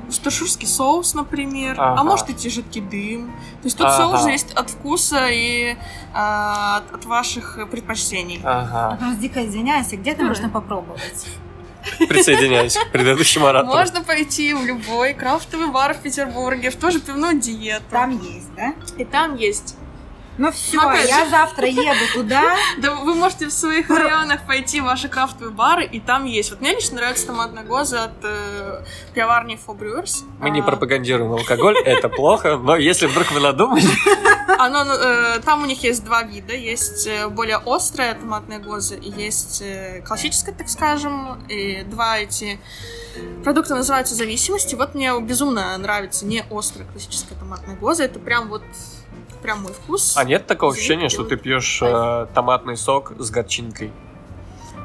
сташурский 0.09 0.67
соус, 0.67 1.13
например, 1.13 1.75
Ага. 1.79 2.01
а 2.01 2.03
может 2.03 2.29
идти 2.29 2.49
жидкий 2.49 2.81
дым. 2.81 3.27
То 3.61 3.65
есть 3.65 3.77
тут 3.77 3.87
Ага. 3.87 3.93
все 3.93 4.13
уже 4.13 4.31
есть 4.31 4.51
от 4.53 4.69
вкуса 4.71 5.27
и 5.29 5.77
а, 6.13 6.77
от, 6.77 6.93
от 6.95 7.05
ваших 7.05 7.59
предпочтений. 7.69 8.41
Ага. 8.43 8.97
Просто 8.99 9.21
дико 9.21 9.45
извиняюсь, 9.45 9.93
а 9.93 9.97
где 9.97 10.11
это 10.11 10.23
можно 10.23 10.49
попробовать? 10.49 11.27
Присоединяюсь 12.09 12.75
к 12.75 12.91
предыдущему 12.91 13.47
оратору. 13.47 13.75
Можно 13.77 14.01
пойти 14.03 14.53
в 14.53 14.65
любой 14.65 15.13
крафтовый 15.13 15.67
бар 15.67 15.93
в 15.93 16.01
Петербурге, 16.01 16.69
в 16.69 16.75
ту 16.75 16.91
же 16.91 16.99
пивную 16.99 17.39
диету. 17.39 17.83
Там 17.91 18.11
есть, 18.11 18.53
да? 18.55 18.73
И 18.97 19.05
там 19.05 19.35
есть. 19.35 19.75
Ну 20.37 20.51
все, 20.51 20.81
Ну, 20.81 20.91
я 20.91 21.25
же. 21.25 21.29
завтра 21.31 21.67
еду 21.67 22.05
туда. 22.13 22.55
Да 22.77 22.95
вы 22.95 23.13
можете 23.13 23.47
в 23.47 23.53
своих 23.53 23.89
районах 23.89 24.45
пойти 24.47 24.81
в 24.81 24.85
ваши 24.85 25.07
крафтовые 25.07 25.51
бары, 25.53 25.85
и 25.85 25.99
там 25.99 26.25
есть. 26.25 26.49
Вот 26.51 26.61
мне 26.61 26.73
лично 26.73 26.95
нравится 26.97 27.27
томатная 27.27 27.63
гоза 27.63 28.05
от 28.05 28.13
э, 28.23 28.83
пивоварни. 29.13 29.59
Мы 30.39 30.49
не 30.49 30.61
А, 30.61 30.63
пропагандируем 30.63 31.33
алкоголь, 31.33 31.77
это 31.85 32.09
плохо, 32.09 32.57
но 32.57 32.75
если 32.75 33.07
вдруг 33.07 33.31
вы 33.31 33.39
надумали... 33.39 33.83
Оно, 34.59 34.83
э, 34.83 35.39
там 35.39 35.63
у 35.63 35.65
них 35.65 35.83
есть 35.83 36.03
два 36.03 36.23
вида. 36.23 36.53
Есть 36.53 37.07
э, 37.07 37.27
более 37.27 37.57
острая 37.65 38.15
томатная 38.15 38.59
гоза 38.59 38.95
и 38.95 39.09
есть 39.09 39.61
э, 39.61 40.01
классическая, 40.05 40.53
так 40.53 40.69
скажем. 40.69 41.43
И 41.49 41.83
два 41.83 42.19
эти 42.19 42.59
продукта 43.43 43.75
называются 43.75 44.15
зависимости. 44.15 44.75
Вот 44.75 44.95
мне 44.95 45.17
безумно 45.19 45.77
нравится 45.77 46.25
не 46.25 46.43
острая 46.51 46.87
классическая 46.87 47.35
томатная 47.35 47.75
гоза. 47.75 48.03
Это 48.05 48.19
прям 48.19 48.47
вот 48.49 48.63
прям 49.43 49.61
мой 49.61 49.73
вкус. 49.73 50.17
А 50.17 50.23
нет 50.23 50.47
такого 50.47 50.73
ощущения, 50.73 51.09
что 51.09 51.23
ты 51.23 51.35
пьешь 51.37 51.79
э, 51.83 52.27
томатный 52.33 52.77
сок 52.77 53.13
с 53.19 53.29
горчинкой? 53.29 53.91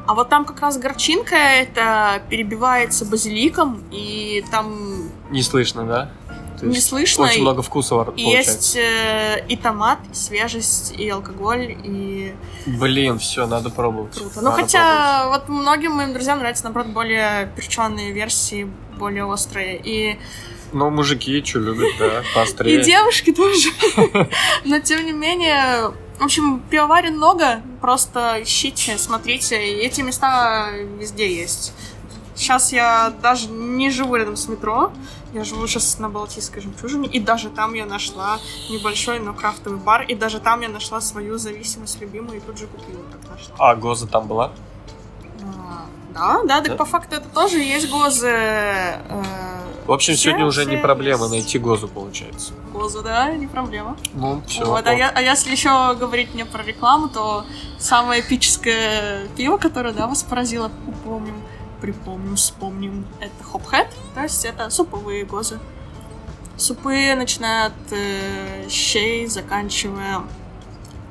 А 0.06 0.14
вот 0.14 0.28
там 0.28 0.44
как 0.44 0.60
раз 0.60 0.78
горчинка 0.78 1.36
это 1.36 2.22
перебивается 2.30 3.04
базиликом, 3.04 3.84
и 3.90 4.44
там 4.50 5.10
Не 5.30 5.42
слышно, 5.42 5.84
да? 5.84 6.10
То 6.58 6.66
не 6.66 6.80
слышно. 6.80 7.24
Очень 7.24 7.38
и- 7.38 7.42
много 7.42 7.62
вкуса 7.62 7.94
и 7.94 8.24
получается. 8.24 8.50
есть 8.52 8.76
э, 8.76 9.44
и 9.48 9.56
томат, 9.56 9.98
и 10.10 10.14
свежесть, 10.14 10.92
и 10.98 11.08
алкоголь, 11.08 11.76
и 11.84 12.34
Блин, 12.66 13.18
все, 13.18 13.46
надо 13.46 13.70
пробовать. 13.70 14.14
Круто. 14.18 14.32
Ну, 14.36 14.50
Надо 14.50 14.62
хотя 14.62 15.28
вот 15.28 15.48
многим 15.48 15.92
моим 15.92 16.12
друзьям 16.12 16.38
нравятся, 16.38 16.64
наоборот, 16.64 16.88
более 16.88 17.52
перченые 17.54 18.12
версии, 18.12 18.68
более 18.98 19.24
острые. 19.24 19.76
И, 19.76 20.14
пробовать. 20.14 20.57
Ну, 20.72 20.90
мужики 20.90 21.42
что 21.44 21.60
любят, 21.60 21.88
да, 21.98 22.22
поострее. 22.34 22.80
и 22.80 22.84
девушки 22.84 23.32
тоже. 23.32 23.70
Но, 24.64 24.80
тем 24.80 25.04
не 25.04 25.12
менее, 25.12 25.92
в 26.18 26.24
общем, 26.24 26.60
пивоварен 26.70 27.16
много. 27.16 27.62
Просто 27.80 28.38
ищите, 28.42 28.98
смотрите. 28.98 29.56
И 29.56 29.76
эти 29.76 30.00
места 30.00 30.70
везде 30.98 31.32
есть. 31.34 31.72
Сейчас 32.34 32.72
я 32.72 33.12
даже 33.22 33.48
не 33.48 33.90
живу 33.90 34.14
рядом 34.16 34.36
с 34.36 34.48
метро. 34.48 34.92
Я 35.32 35.44
живу 35.44 35.66
сейчас 35.66 35.98
на 35.98 36.08
Балтийской 36.08 36.62
жемчужине. 36.62 37.08
И 37.08 37.20
даже 37.20 37.50
там 37.50 37.74
я 37.74 37.84
нашла 37.84 38.38
небольшой, 38.70 39.18
но 39.18 39.34
крафтовый 39.34 39.78
бар. 39.78 40.02
И 40.02 40.14
даже 40.14 40.38
там 40.38 40.60
я 40.60 40.68
нашла 40.68 41.00
свою 41.00 41.38
зависимость 41.38 42.00
любимую 42.00 42.38
и 42.38 42.40
тут 42.40 42.58
же 42.58 42.66
купила, 42.66 43.02
как 43.12 43.30
нашла. 43.30 43.54
А 43.58 43.74
Гоза 43.74 44.06
там 44.06 44.26
была? 44.28 44.52
Да, 46.18 46.42
да, 46.44 46.60
так 46.60 46.68
Да? 46.72 46.76
по 46.76 46.84
факту 46.84 47.16
это 47.16 47.28
тоже 47.28 47.58
есть 47.58 47.88
гозы. 47.90 48.28
э, 48.28 49.00
В 49.86 49.92
общем, 49.92 50.14
все- 50.14 50.24
сегодня 50.24 50.44
уже 50.46 50.66
не 50.66 50.76
проблема 50.76 51.22
есть. 51.24 51.30
найти 51.32 51.58
Гозу, 51.58 51.88
получается. 51.88 52.52
Гозы, 52.72 53.02
да, 53.02 53.30
не 53.32 53.46
проблема. 53.46 53.96
Ну, 54.12 54.42
все. 54.46 54.64
Вот, 54.64 54.86
а, 54.86 54.92
я- 54.92 55.10
а 55.14 55.20
если 55.22 55.50
еще 55.52 55.94
говорить 55.94 56.34
мне 56.34 56.44
про 56.44 56.62
рекламу, 56.62 57.08
то 57.08 57.44
самое 57.78 58.20
эпическое 58.20 59.28
пиво, 59.36 59.56
которое, 59.56 59.94
да, 59.94 60.06
вас 60.06 60.22
поразило, 60.22 60.70
упомним, 60.86 61.40
припомним, 61.80 62.36
вспомним, 62.36 63.06
это 63.20 63.44
хопхэт, 63.44 63.88
то 64.14 64.22
есть 64.22 64.44
это 64.44 64.68
суповые 64.70 65.24
гозы. 65.24 65.58
Супы 66.56 67.14
начиная 67.14 67.66
от 67.66 67.92
э, 67.92 68.66
щей, 68.68 69.26
заканчивая 69.28 70.22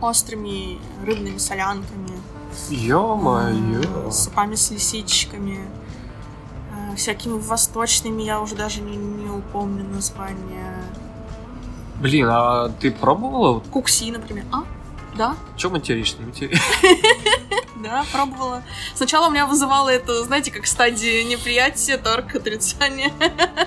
острыми 0.01 0.77
рыбными 1.05 1.37
солянками, 1.37 2.11
Ё-моё. 2.69 4.11
супами 4.11 4.55
с 4.55 4.71
лисичками, 4.71 5.67
э, 6.91 6.95
всякими 6.95 7.39
восточными, 7.39 8.23
я 8.23 8.39
уже 8.41 8.55
даже 8.55 8.81
не, 8.81 8.95
не 8.97 9.29
упомню 9.29 9.83
название. 9.85 10.73
Блин, 12.01 12.27
а 12.29 12.69
ты 12.69 12.91
пробовала? 12.91 13.59
Кукси, 13.59 14.11
например. 14.11 14.45
А? 14.51 14.63
Да, 15.15 15.35
Чем 15.55 15.71
материшься? 15.71 16.17
Да, 17.83 18.03
пробовала. 18.11 18.63
Сначала 18.95 19.27
у 19.27 19.29
меня 19.29 19.45
вызывало 19.45 19.89
это, 19.89 20.23
знаете, 20.23 20.51
как 20.51 20.65
стадии 20.65 21.21
неприятия, 21.23 21.97
торг, 21.97 22.35
отрицание, 22.35 23.13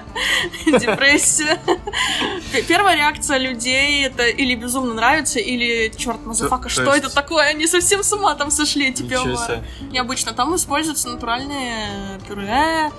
депрессия. 0.66 1.60
Первая 2.68 2.96
реакция 2.96 3.38
людей 3.38 4.04
это 4.06 4.26
или 4.26 4.54
безумно 4.54 4.94
нравится, 4.94 5.38
или 5.38 5.92
черт, 5.96 6.24
motherfucker, 6.26 6.64
то 6.64 6.68
что 6.68 6.82
есть- 6.94 6.98
это 6.98 7.14
такое? 7.14 7.46
Они 7.46 7.66
совсем 7.66 8.02
с 8.02 8.12
ума 8.12 8.34
там 8.34 8.50
сошли, 8.50 8.94
себе. 8.94 9.62
Необычно. 9.90 10.32
Там 10.32 10.54
используются 10.56 11.08
натуральные 11.08 12.20
пюре, 12.26 12.90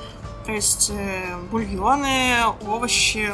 то 0.46 0.52
есть 0.52 0.92
э, 0.94 1.36
бульоны, 1.52 2.38
овощи. 2.68 3.32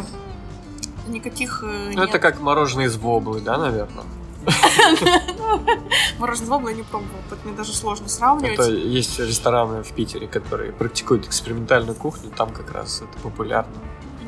Никаких 1.08 1.64
э, 1.64 1.92
Ну, 1.94 2.04
это 2.04 2.20
как 2.20 2.42
мороженое 2.42 2.86
из 2.88 2.98
воблы, 2.98 3.40
да, 3.40 3.58
наверное? 3.58 4.04
Мороженое 6.20 6.50
воблы 6.50 6.72
я 6.72 6.78
не 6.78 6.84
пробовала, 6.84 7.22
поэтому 7.30 7.50
мне 7.50 7.58
даже 7.58 7.74
сложно 7.74 8.08
сравнивать. 8.10 8.54
Это 8.60 8.70
есть 8.72 9.20
рестораны 9.20 9.84
в 9.84 9.92
Питере, 9.94 10.28
которые 10.28 10.72
практикуют 10.72 11.26
экспериментальную 11.26 11.96
кухню, 11.96 12.32
там 12.32 12.52
как 12.52 12.74
раз 12.74 13.02
это 13.02 13.20
популярно. 13.22 13.74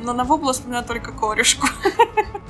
Но 0.03 0.13
на 0.13 0.23
воблу 0.23 0.51
вспоминаю 0.51 0.85
только 0.85 1.11
корешку. 1.11 1.67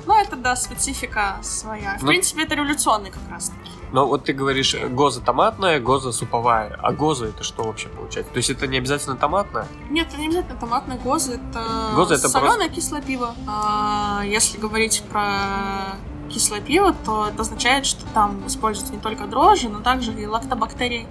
Ну, 0.06 0.16
это, 0.18 0.34
да, 0.34 0.56
специфика 0.56 1.36
своя. 1.42 1.96
В 1.98 2.02
Ну- 2.02 2.08
принципе, 2.08 2.42
это 2.42 2.54
революционный 2.54 3.10
как 3.10 3.22
раз 3.30 3.50
таки. 3.50 3.70
Но 3.92 4.06
вот 4.06 4.24
ты 4.24 4.32
говоришь 4.32 4.74
гоза 4.74 5.20
томатная, 5.20 5.78
гоза 5.78 6.10
суповая. 6.10 6.76
А 6.82 6.92
гоза 6.92 7.26
это 7.26 7.44
что 7.44 7.62
вообще 7.64 7.88
получается? 7.88 8.32
То 8.32 8.38
есть 8.38 8.50
это 8.50 8.66
не 8.66 8.78
обязательно 8.78 9.16
томатная? 9.16 9.68
Нет, 9.90 10.08
это 10.08 10.16
не 10.16 10.26
обязательно 10.28 10.58
томатная 10.58 10.98
гоза, 10.98 11.34
это, 11.34 11.92
Гоза 11.94 12.14
это 12.14 12.28
соленое 12.28 12.70
кислое 12.70 13.02
пиво. 13.02 13.34
А, 13.46 14.22
если 14.24 14.58
говорить 14.58 15.04
про 15.10 15.96
кислое 16.30 16.60
пиво, 16.60 16.94
то 17.04 17.28
это 17.28 17.42
означает, 17.42 17.84
что 17.86 18.04
там 18.14 18.46
используются 18.46 18.94
не 18.94 19.00
только 19.00 19.26
дрожжи, 19.26 19.68
но 19.68 19.80
также 19.80 20.12
и 20.12 20.26
лактобактерии, 20.26 21.06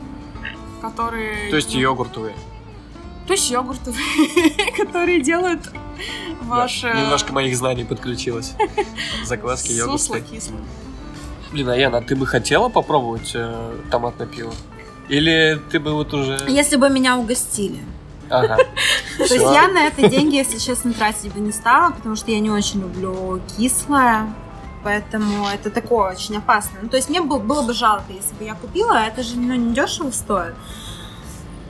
которые... 0.82 1.52
То 1.52 1.58
есть 1.58 1.74
ну, 1.74 1.80
йогуртовые? 1.80 2.36
То 3.30 3.34
есть 3.34 3.52
йогурты, 3.52 3.94
которые 4.76 5.22
делают 5.22 5.70
ваше... 6.42 6.92
Да, 6.92 7.00
Немножко 7.00 7.32
моих 7.32 7.56
знаний 7.56 7.84
подключилось. 7.84 8.54
Закваски 9.24 9.72
йогурты. 9.72 10.22
кислое. 10.22 10.64
Блин, 11.52 11.70
а 11.70 11.78
Яна, 11.78 12.02
ты 12.02 12.16
бы 12.16 12.26
хотела 12.26 12.70
попробовать 12.70 13.34
э, 13.36 13.78
томатное 13.92 14.26
пиво? 14.26 14.52
Или 15.10 15.62
ты 15.72 15.80
бы 15.80 15.94
вот 15.94 16.12
уже... 16.16 16.40
Если 16.48 16.76
бы 16.76 16.90
меня 16.90 17.18
угостили. 17.20 17.78
Ага. 18.32 18.58
То 19.20 19.24
есть 19.24 19.36
я 19.36 19.68
на 19.68 19.86
это 19.86 20.10
деньги, 20.10 20.38
если 20.38 20.58
честно, 20.58 20.92
тратить 20.92 21.32
бы 21.32 21.40
не 21.40 21.52
стала, 21.52 21.92
потому 21.92 22.16
что 22.16 22.32
я 22.32 22.40
не 22.40 22.50
очень 22.50 22.82
люблю 22.82 23.40
кислое. 23.56 24.34
Поэтому 24.84 25.46
это 25.48 25.70
такое 25.70 26.14
очень 26.14 26.38
опасно. 26.38 26.80
Ну, 26.82 26.90
то 26.90 26.98
есть 26.98 27.10
мне 27.10 27.22
бы- 27.22 27.38
было 27.38 27.62
бы 27.62 27.74
жалко, 27.74 28.12
если 28.12 28.34
бы 28.34 28.46
я 28.46 28.56
купила, 28.56 28.98
а 28.98 29.04
это 29.04 29.22
же 29.22 29.36
ну, 29.36 29.54
не 29.54 29.76
дешево 29.76 30.10
стоит. 30.10 30.56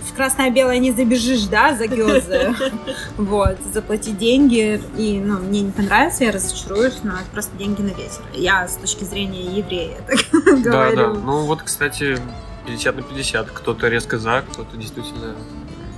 В 0.09 0.15
красное-белое 0.15 0.79
не 0.79 0.91
забежишь, 0.91 1.43
да, 1.43 1.75
за 1.75 1.87
гёзы. 1.87 2.53
Вот, 3.17 3.57
заплатить 3.73 4.17
деньги, 4.17 4.81
и, 4.97 5.19
ну, 5.19 5.39
мне 5.39 5.61
не 5.61 5.71
понравится, 5.71 6.23
я 6.23 6.31
разочаруюсь, 6.31 6.97
но 7.03 7.13
это 7.13 7.25
просто 7.31 7.55
деньги 7.57 7.81
на 7.81 7.89
ветер. 7.89 8.21
Я 8.33 8.67
с 8.67 8.75
точки 8.75 9.03
зрения 9.03 9.43
еврея 9.43 9.97
так 10.07 10.63
Да, 10.63 10.71
да. 10.71 10.91
говорю. 10.91 11.13
Ну 11.15 11.45
вот, 11.45 11.61
кстати, 11.61 12.17
50 12.65 12.95
на 12.95 13.01
50. 13.03 13.49
Кто-то 13.51 13.87
резко 13.87 14.17
за, 14.17 14.43
кто-то 14.51 14.77
действительно 14.77 15.35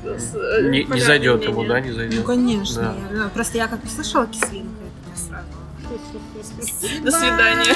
э, 0.03 0.69
не, 0.69 0.83
не 0.83 0.99
зайдет 1.01 1.43
ему, 1.43 1.63
да, 1.65 1.79
не 1.79 1.89
Ну, 1.91 1.95
зайдет. 1.95 2.25
конечно. 2.25 2.81
Да. 2.81 3.15
я- 3.15 3.23
ну, 3.23 3.29
просто 3.29 3.57
я 3.57 3.67
как 3.67 3.83
услышала 3.83 4.25
кислинка, 4.27 4.67
До 7.03 7.11
свидания. 7.11 7.75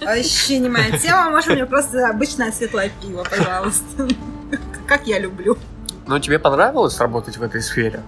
Вообще 0.00 0.58
не 0.58 0.68
моя 0.68 0.98
тема. 0.98 1.30
Можно 1.30 1.54
мне 1.54 1.66
просто 1.66 2.08
обычное 2.08 2.52
светлое 2.52 2.90
пиво, 3.00 3.24
пожалуйста. 3.28 4.08
Как 4.86 5.06
я 5.06 5.18
люблю. 5.18 5.56
Но 6.06 6.18
тебе 6.18 6.38
понравилось 6.38 6.98
работать 6.98 7.38
в 7.38 7.42
этой 7.42 7.62
сфере? 7.62 8.02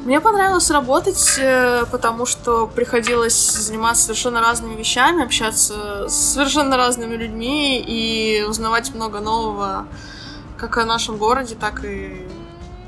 Мне 0.00 0.20
понравилось 0.20 0.70
работать, 0.70 1.38
э, 1.38 1.84
потому 1.90 2.24
что 2.24 2.66
приходилось 2.66 3.52
заниматься 3.52 4.04
совершенно 4.04 4.40
разными 4.40 4.74
вещами, 4.74 5.22
общаться 5.22 6.08
с 6.08 6.14
совершенно 6.14 6.78
разными 6.78 7.16
людьми 7.16 7.78
и 7.78 8.42
узнавать 8.42 8.94
много 8.94 9.20
нового 9.20 9.86
как 10.56 10.78
о 10.78 10.86
нашем 10.86 11.18
городе, 11.18 11.54
так 11.54 11.84
и, 11.84 12.26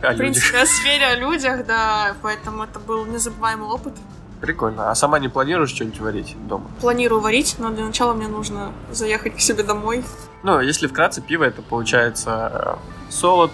О 0.03 0.13
в 0.13 0.17
принципе, 0.17 0.59
о 0.59 0.67
сфере, 0.67 1.07
о 1.07 1.17
людях, 1.17 1.67
да, 1.67 2.17
поэтому 2.23 2.65
это 2.65 2.79
был 2.79 3.05
незабываемый 3.05 3.69
опыт. 3.69 3.95
Прикольно. 4.43 4.91
А 4.91 4.95
сама 4.97 5.21
не 5.21 5.29
планируешь 5.29 5.71
что-нибудь 5.71 6.01
варить 6.01 6.37
дома? 6.49 6.69
Планирую 6.81 7.21
варить, 7.21 7.55
но 7.59 7.71
для 7.71 7.85
начала 7.87 8.13
мне 8.13 8.27
нужно 8.27 8.73
заехать 8.91 9.37
к 9.37 9.41
себе 9.41 9.63
домой. 9.63 10.05
Ну, 10.43 10.61
если 10.61 10.89
вкратце, 10.89 11.23
пиво 11.23 11.45
это 11.45 11.63
получается 11.63 12.51
э, 12.53 13.11
солод. 13.13 13.53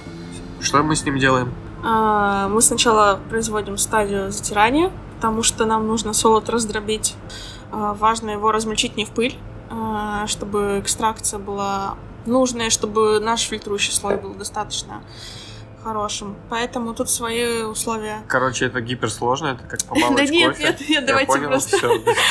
Что 0.61 0.83
мы 0.83 0.97
с 0.97 1.05
ним 1.05 1.19
делаем? 1.19 1.53
А, 1.85 2.49
Мы 2.49 2.63
сначала 2.63 3.21
производим 3.29 3.77
стадию 3.77 4.33
затирания, 4.33 4.91
потому 5.17 5.43
что 5.43 5.67
нам 5.67 5.87
нужно 5.87 6.15
солод 6.15 6.49
раздробить. 6.49 7.17
А, 7.71 7.93
Важно 7.93 8.31
его 8.31 8.51
размельчить 8.51 8.97
не 8.97 9.05
в 9.05 9.11
пыль, 9.11 9.37
а, 9.71 10.27
чтобы 10.27 10.81
экстракция 10.81 11.39
была 11.39 11.97
нужная, 12.25 12.71
чтобы 12.71 13.21
наш 13.21 13.43
фильтрующий 13.43 13.93
слой 13.93 14.17
был 14.17 14.33
достаточно 14.33 15.03
хорошим. 15.83 16.37
Поэтому 16.51 16.95
тут 16.95 17.11
свои 17.11 17.63
условия. 17.63 18.23
Короче, 18.29 18.67
это 18.67 18.81
гиперсложно, 18.81 19.49
это 19.49 19.65
как 19.65 19.85
помолоть 19.85 20.17
Да 20.17 20.25
нет, 20.27 20.53
кофе. 20.53 20.65
нет, 20.65 20.89
нет, 20.89 21.07
давайте 21.07 21.33
Я 21.33 21.39
понял, 21.39 21.49
просто. 21.51 21.79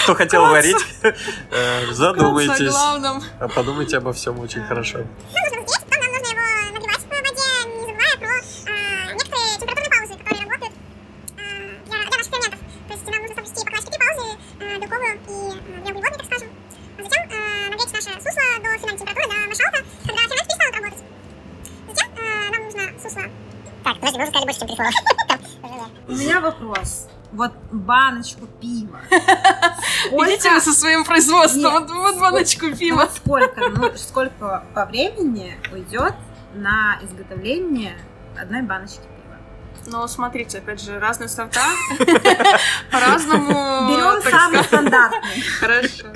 Кто 0.04 0.16
хотел 0.16 0.42
варить, 0.44 0.78
э, 1.04 1.92
задумайтесь. 1.92 2.74
А 3.40 3.48
Подумайте 3.48 3.98
обо 3.98 4.14
всем 4.14 4.40
очень 4.40 4.64
хорошо. 4.64 5.00
Баночку 27.88 28.46
пива. 28.62 29.00
Идите 29.10 30.52
вы 30.52 30.60
со 30.60 30.74
своим 30.74 31.06
производством, 31.06 31.74
Нет. 31.74 31.90
вот, 31.90 31.92
вот 31.92 32.20
баночку 32.20 32.76
пива. 32.76 33.10
Сколько, 33.16 33.70
ну, 33.70 33.92
сколько 33.96 34.64
по 34.76 34.86
времени 34.86 35.58
уйдет 35.72 36.14
на 36.54 37.00
изготовление 37.02 37.98
одной 38.40 38.62
баночки 38.62 39.02
пива? 39.02 39.38
Но 39.88 40.08
смотрите, 40.08 40.58
опять 40.60 40.82
же, 40.82 41.00
разные 41.00 41.30
сорта 41.30 41.62
по-разному. 42.92 43.90
Берем 43.90 44.22
самый 44.22 44.64
стандартный. 44.64 45.42
Хорошо. 45.60 46.08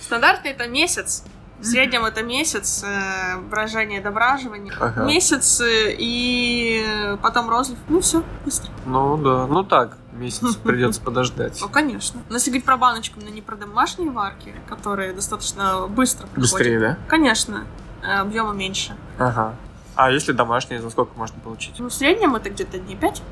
Стандартный 0.00 0.52
это 0.52 0.66
месяц. 0.66 1.24
В 1.58 1.64
среднем 1.64 2.04
это 2.04 2.22
месяц 2.22 2.84
э, 2.84 3.36
брожения 3.50 4.00
до 4.00 4.12
браживания. 4.12 4.72
Ага. 4.78 5.02
Месяц 5.02 5.60
э, 5.60 5.96
и 5.98 7.16
потом 7.20 7.50
розлив. 7.50 7.78
Ну 7.88 8.00
все, 8.00 8.22
быстро. 8.44 8.70
Ну 8.86 9.16
да, 9.16 9.46
ну 9.48 9.64
так, 9.64 9.96
месяц 10.18 10.56
придется 10.56 11.00
подождать. 11.00 11.58
Ну, 11.60 11.68
конечно. 11.68 12.20
Но 12.28 12.34
если 12.34 12.50
говорить 12.50 12.64
про 12.66 12.76
баночку, 12.76 13.20
но 13.20 13.28
не 13.30 13.42
про 13.42 13.56
домашние 13.56 14.10
варки, 14.10 14.54
которые 14.68 15.12
достаточно 15.12 15.86
быстро 15.86 16.26
проходят. 16.26 16.42
Быстрее, 16.42 16.80
да? 16.80 16.98
Конечно. 17.08 17.64
Э, 18.02 18.20
Объема 18.20 18.52
меньше. 18.52 18.96
Ага. 19.18 19.54
А 19.94 20.10
если 20.10 20.32
домашние, 20.32 20.80
за 20.80 20.90
сколько 20.90 21.18
можно 21.18 21.38
получить? 21.40 21.74
Ну, 21.78 21.88
в 21.88 21.92
среднем 21.92 22.36
это 22.36 22.50
где-то 22.50 22.78
дней 22.78 22.96
5. 22.96 23.22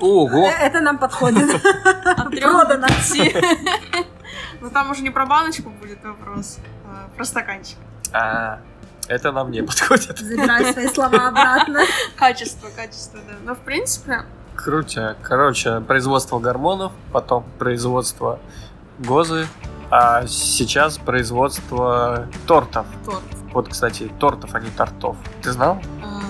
Ого! 0.00 0.48
Э, 0.48 0.66
Это 0.66 0.80
нам 0.80 0.98
подходит. 0.98 1.54
От 2.04 2.30
трех 2.30 2.68
до. 2.68 2.86
Но 4.60 4.68
там 4.70 4.90
уже 4.90 5.02
не 5.02 5.10
про 5.10 5.26
баночку 5.26 5.70
будет 5.70 6.02
вопрос, 6.04 6.58
а 6.86 7.08
про 7.16 7.24
стаканчик. 7.24 7.78
А, 8.12 8.60
это 9.08 9.32
нам 9.32 9.50
не 9.50 9.62
подходит. 9.62 10.18
Забирай 10.18 10.72
свои 10.72 10.88
слова 10.88 11.28
обратно. 11.28 11.82
Качество, 12.16 12.68
качество, 12.74 13.20
да. 13.26 13.34
Но 13.44 13.54
в 13.54 13.60
принципе, 13.60 14.24
Крутяк. 14.56 15.16
Короче, 15.22 15.80
производство 15.80 16.38
гормонов, 16.38 16.92
потом 17.12 17.44
производство 17.58 18.38
гозы, 18.98 19.46
а 19.90 20.26
сейчас 20.26 20.98
производство 20.98 22.26
тортов. 22.46 22.86
торт. 23.04 23.22
Вот, 23.52 23.68
кстати, 23.68 24.10
тортов, 24.18 24.54
а 24.54 24.60
не 24.60 24.70
тортов. 24.70 25.16
Ты 25.42 25.52
знал? 25.52 25.82
А, 26.02 26.21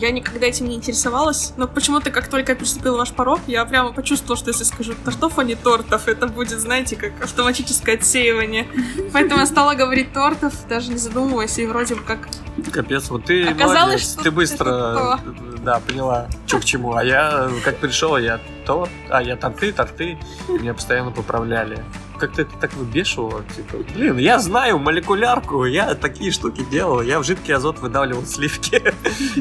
Я 0.00 0.12
никогда 0.12 0.46
этим 0.46 0.66
не 0.66 0.76
интересовалась, 0.76 1.52
но 1.58 1.68
почему-то, 1.68 2.10
как 2.10 2.28
только 2.28 2.52
я 2.52 2.56
переступила 2.56 2.96
ваш 2.96 3.12
порог, 3.12 3.40
я 3.46 3.62
прямо 3.66 3.92
почувствовала, 3.92 4.38
что 4.38 4.48
если 4.48 4.64
скажу 4.64 4.94
тортов, 5.04 5.38
а 5.38 5.44
не 5.44 5.56
тортов, 5.56 6.08
это 6.08 6.26
будет, 6.26 6.58
знаете, 6.58 6.96
как 6.96 7.22
автоматическое 7.22 7.96
отсеивание. 7.96 8.66
Поэтому 9.12 9.40
я 9.40 9.46
стала 9.46 9.74
говорить 9.74 10.14
тортов, 10.14 10.54
даже 10.70 10.90
не 10.90 10.96
задумываясь, 10.96 11.58
и 11.58 11.66
вроде 11.66 11.96
бы 11.96 12.00
как... 12.02 12.28
Капец, 12.72 13.10
вот 13.10 13.26
ты 13.26 13.46
Оказалось, 13.46 13.76
молодец, 13.76 14.12
что 14.12 14.22
ты 14.22 14.30
быстро, 14.30 15.20
да, 15.62 15.80
поняла, 15.80 16.28
что 16.46 16.60
к 16.60 16.64
чему. 16.64 16.94
А 16.94 17.04
я, 17.04 17.50
как 17.62 17.76
пришел, 17.76 18.16
я 18.16 18.40
торт, 18.64 18.90
а 19.10 19.22
я 19.22 19.36
торты, 19.36 19.70
торты, 19.70 20.18
меня 20.48 20.72
постоянно 20.72 21.10
поправляли. 21.10 21.84
Как-то 22.20 22.42
это 22.42 22.56
так 22.60 22.72
выбешивало. 22.74 23.42
Типа, 23.56 23.78
блин, 23.94 24.18
я 24.18 24.38
знаю 24.38 24.78
молекулярку, 24.78 25.64
я 25.64 25.94
такие 25.94 26.30
штуки 26.30 26.64
делал, 26.70 27.00
я 27.00 27.18
в 27.18 27.24
жидкий 27.24 27.54
азот 27.54 27.78
выдавливал 27.80 28.24
сливки. 28.26 28.82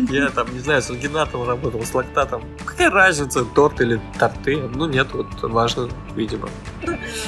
Я 0.12 0.30
там, 0.30 0.52
не 0.54 0.60
знаю, 0.60 0.82
с 0.82 0.90
альгинатом 0.90 1.48
работал, 1.48 1.84
с 1.84 1.94
лактатом. 1.94 2.44
Какая 2.66 2.90
разница, 2.90 3.44
торт 3.46 3.82
или 3.82 4.02
торты? 4.18 4.58
Ну 4.58 4.88
нет, 4.88 5.08
вот 5.14 5.28
важно, 5.44 5.90
видимо. 6.16 6.50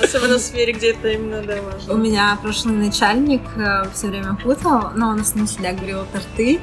Особенно 0.01 0.37
в 0.37 0.41
сфере, 0.41 0.73
где 0.73 0.91
это 0.91 1.09
именно, 1.09 1.41
да, 1.41 1.61
важно. 1.61 1.93
У 1.93 1.97
меня 1.97 2.37
прошлый 2.41 2.75
начальник 2.75 3.41
все 3.93 4.07
время 4.07 4.35
путал, 4.35 4.91
но 4.95 5.09
он 5.09 5.19
основном 5.19 5.47
всегда 5.47 5.73
говорил 5.73 6.05
торты. 6.11 6.59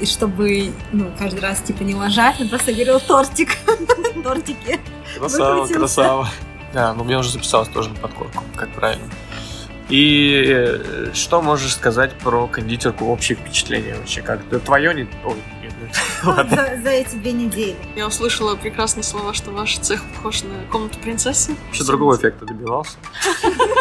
И 0.00 0.06
чтобы, 0.06 0.72
ну, 0.92 1.12
каждый 1.18 1.40
раз, 1.40 1.60
типа, 1.60 1.82
не 1.82 1.94
ложать, 1.94 2.40
он 2.40 2.48
просто 2.48 2.72
говорил 2.72 3.00
тортик. 3.00 3.50
Тортики. 4.24 4.80
Красава, 5.18 5.66
красава. 5.66 6.28
Да, 6.72 6.94
ну 6.94 7.04
меня 7.04 7.18
уже 7.18 7.30
записалось 7.30 7.68
тоже 7.68 7.90
на 7.90 7.96
подкорку, 7.96 8.44
как 8.56 8.70
правильно. 8.70 9.06
И 9.88 10.44
э, 10.46 11.10
что 11.14 11.42
можешь 11.42 11.74
сказать 11.74 12.12
про 12.14 12.46
кондитерку, 12.46 13.06
общее 13.06 13.36
впечатление 13.36 13.96
вообще? 13.96 14.22
Как 14.22 14.40
твое 14.64 14.94
не... 14.94 15.08
Ой, 15.24 15.34
нет, 15.62 15.72
нет. 15.82 15.96
Ладно. 16.22 16.56
За, 16.56 16.82
за 16.82 16.90
эти 16.90 17.16
две 17.16 17.32
недели. 17.32 17.76
Я 17.96 18.06
услышала 18.06 18.54
прекрасные 18.54 19.02
слова, 19.02 19.34
что 19.34 19.50
ваш 19.50 19.78
цех 19.78 20.00
похож 20.14 20.44
на 20.44 20.64
комнату 20.70 20.96
принцессы. 21.00 21.56
Вообще 21.66 21.84
другого 21.84 22.16
эффекта 22.16 22.46
добивался. 22.46 22.98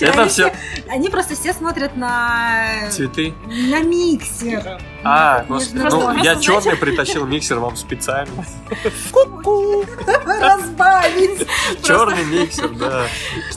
Это 0.00 0.22
Они 0.22 0.28
все 0.30 0.52
Они 0.88 1.08
просто 1.08 1.34
все 1.34 1.52
смотрят 1.52 1.96
на... 1.96 2.90
цветы. 2.90 3.34
на 3.46 3.80
миксер. 3.82 4.80
А, 5.02 5.44
господи, 5.48 5.82
ну 5.90 6.22
я 6.22 6.36
черный 6.36 6.76
притащил 6.80 7.26
миксер 7.26 7.58
вам 7.58 7.76
специально. 7.76 8.44
Разбавить. 10.26 11.46
Черный 11.82 12.24
миксер, 12.24 12.68
да. 12.70 13.06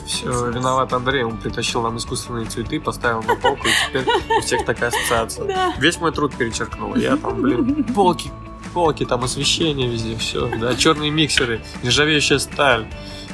Все, 0.06 0.50
виноват 0.50 0.92
Андрей, 0.92 1.24
он 1.24 1.36
притащил 1.38 1.82
нам 1.82 1.96
искусственные 1.96 2.46
цветы, 2.46 2.80
поставил 2.80 3.22
на 3.22 3.36
полку, 3.36 3.66
и 3.66 3.70
теперь 3.88 4.06
у 4.38 4.40
всех 4.40 4.64
такая 4.64 4.90
ассоциация. 4.90 5.74
Весь 5.78 5.98
мой 5.98 6.12
труд 6.12 6.34
перечеркнул. 6.34 6.94
Я 6.96 7.16
там, 7.16 7.40
блин, 7.42 7.84
полки, 7.84 8.30
полки, 8.72 9.04
там 9.04 9.24
освещение 9.24 9.88
везде, 9.88 10.16
все, 10.16 10.46
да, 10.58 10.74
черные 10.74 11.10
миксеры, 11.10 11.60
нержавеющая 11.82 12.38
сталь. 12.38 12.86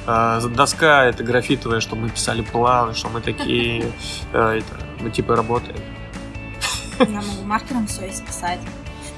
А, 0.06 0.40
доска 0.40 1.04
это 1.04 1.24
графитовая, 1.24 1.80
что 1.80 1.96
мы 1.96 2.08
писали 2.08 2.42
планы, 2.42 2.94
что 2.94 3.08
мы 3.08 3.20
такие, 3.20 3.92
э, 4.32 4.58
это, 4.58 4.86
мы 5.00 5.10
типа 5.10 5.36
работаем. 5.36 5.78
Я 6.98 7.06
могу 7.06 7.42
маркером 7.44 7.86
все 7.86 8.08
исписать. 8.08 8.60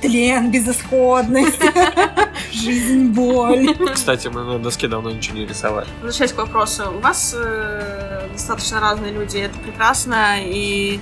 Тлен, 0.00 0.50
безысходность, 0.50 1.60
жизнь, 2.52 3.08
боль. 3.08 3.76
Кстати, 3.92 4.28
мы 4.28 4.44
на 4.44 4.58
доске 4.58 4.86
давно 4.86 5.10
ничего 5.10 5.38
не 5.38 5.46
рисовали. 5.46 5.88
Возвращаясь 6.00 6.32
к 6.32 6.38
вопросу, 6.38 6.84
у 6.96 7.00
вас 7.00 7.34
э, 7.36 8.28
достаточно 8.32 8.80
разные 8.80 9.12
люди, 9.12 9.38
это 9.38 9.58
прекрасно, 9.58 10.36
и 10.40 11.00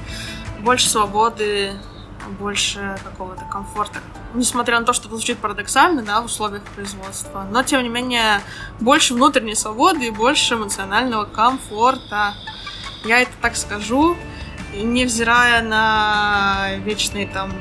больше 0.61 0.89
свободы, 0.89 1.73
больше 2.29 2.99
какого-то 3.05 3.45
комфорта. 3.45 4.01
Несмотря 4.35 4.79
на 4.81 4.87
то, 4.87 4.93
что 4.93 5.09
это 5.09 5.17
звучит 5.17 5.39
парадоксально, 5.39 6.03
да, 6.03 6.21
в 6.21 6.27
условиях 6.27 6.63
производства, 6.63 7.47
но, 7.51 7.63
тем 7.63 7.83
не 7.83 7.89
менее, 7.89 8.41
больше 8.81 9.15
внутренней 9.15 9.55
свободы 9.55 10.07
и 10.07 10.11
больше 10.11 10.55
эмоционального 10.55 11.25
комфорта. 11.25 12.35
Я 13.05 13.21
это 13.21 13.33
так 13.41 13.57
скажу, 13.57 14.17
невзирая 14.75 15.63
на 15.63 16.77
вечные 16.85 17.27
там 17.27 17.53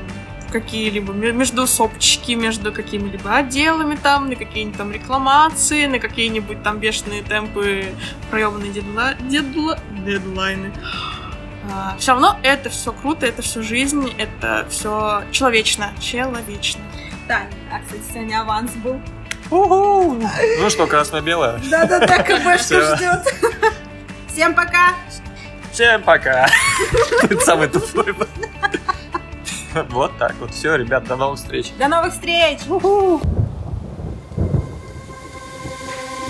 какие-либо 0.50 1.12
ме- 1.12 1.32
междусопчики 1.32 2.32
между 2.32 2.72
какими-либо 2.72 3.34
отделами 3.34 3.96
там, 3.96 4.28
на 4.28 4.36
какие-нибудь 4.36 4.78
там 4.78 4.92
рекламации, 4.92 5.86
на 5.86 5.98
какие-нибудь 5.98 6.62
там 6.62 6.78
бешеные 6.78 7.22
темпы, 7.22 7.86
проебанные 8.30 8.72
дедла... 8.72 9.14
дедла... 9.20 9.78
дедлайны. 10.04 10.72
все 11.97 12.11
равно 12.13 12.37
это 12.43 12.69
все 12.69 12.91
круто, 12.91 13.25
это 13.25 13.41
все 13.41 13.61
жизнь, 13.61 14.13
это 14.17 14.65
все 14.69 15.23
человечно, 15.31 15.91
человечно. 15.99 16.81
Да, 17.27 17.41
а, 17.71 17.79
кстати, 17.79 18.01
сегодня 18.11 18.41
аванс 18.41 18.71
был. 18.73 18.99
Ну 19.49 20.69
что, 20.69 20.87
красно-белое? 20.87 21.59
Да-да-да, 21.69 22.23
КБшка 22.23 22.57
Всё. 22.57 22.95
ждет. 22.95 23.35
Всем 24.27 24.55
пока. 24.55 24.93
Всем 25.71 26.01
пока. 26.03 26.47
Ты 27.27 27.39
самый 27.41 27.67
тупой. 27.67 28.13
был. 28.13 28.27
Вот 29.89 30.17
так 30.17 30.35
вот. 30.39 30.51
Все, 30.53 30.75
ребят, 30.75 31.05
до 31.05 31.15
новых 31.15 31.37
встреч. 31.39 31.71
До 31.77 31.87
новых 31.87 32.13
встреч. 32.13 32.59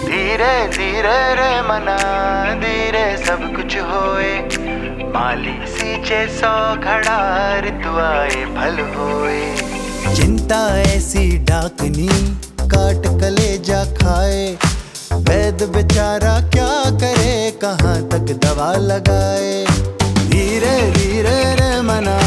धीरे 0.05 0.67
धीरे 0.75 1.19
रे 1.37 1.51
मना 1.67 1.97
धीरे 2.61 3.05
सब 3.25 3.41
कुछ 3.55 3.77
होए 3.77 4.64
माली 5.16 5.52
सींचे 5.66 6.16
सौ 6.28 6.48
घड़ार 6.76 7.68
दुआए 7.82 8.44
भल 8.56 8.80
होए। 8.94 9.38
चिंता 10.16 10.58
ऐसी 10.80 11.22
डाकनी, 11.40 12.08
काट 12.72 13.06
कलेजा 13.20 13.82
खाए। 13.94 14.44
वैद 15.28 15.62
बेचारा 15.74 16.34
क्या 16.50 16.68
करे, 17.00 17.50
कहाँ 17.64 17.96
तक 18.08 18.32
दवा 18.44 18.70
लगाए। 18.82 19.64
धीरे 20.28 20.76
धीरे 20.92 21.38
रे 21.60 21.70
मना, 21.82 22.18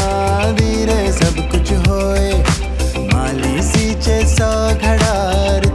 धीरे 0.52 1.00
सब 1.12 1.40
कुछ 1.52 1.72
होए। 1.86 2.32
माली 3.06 3.62
सींचे 3.62 4.20
सौ 4.34 4.52
घड़ार 4.74 5.69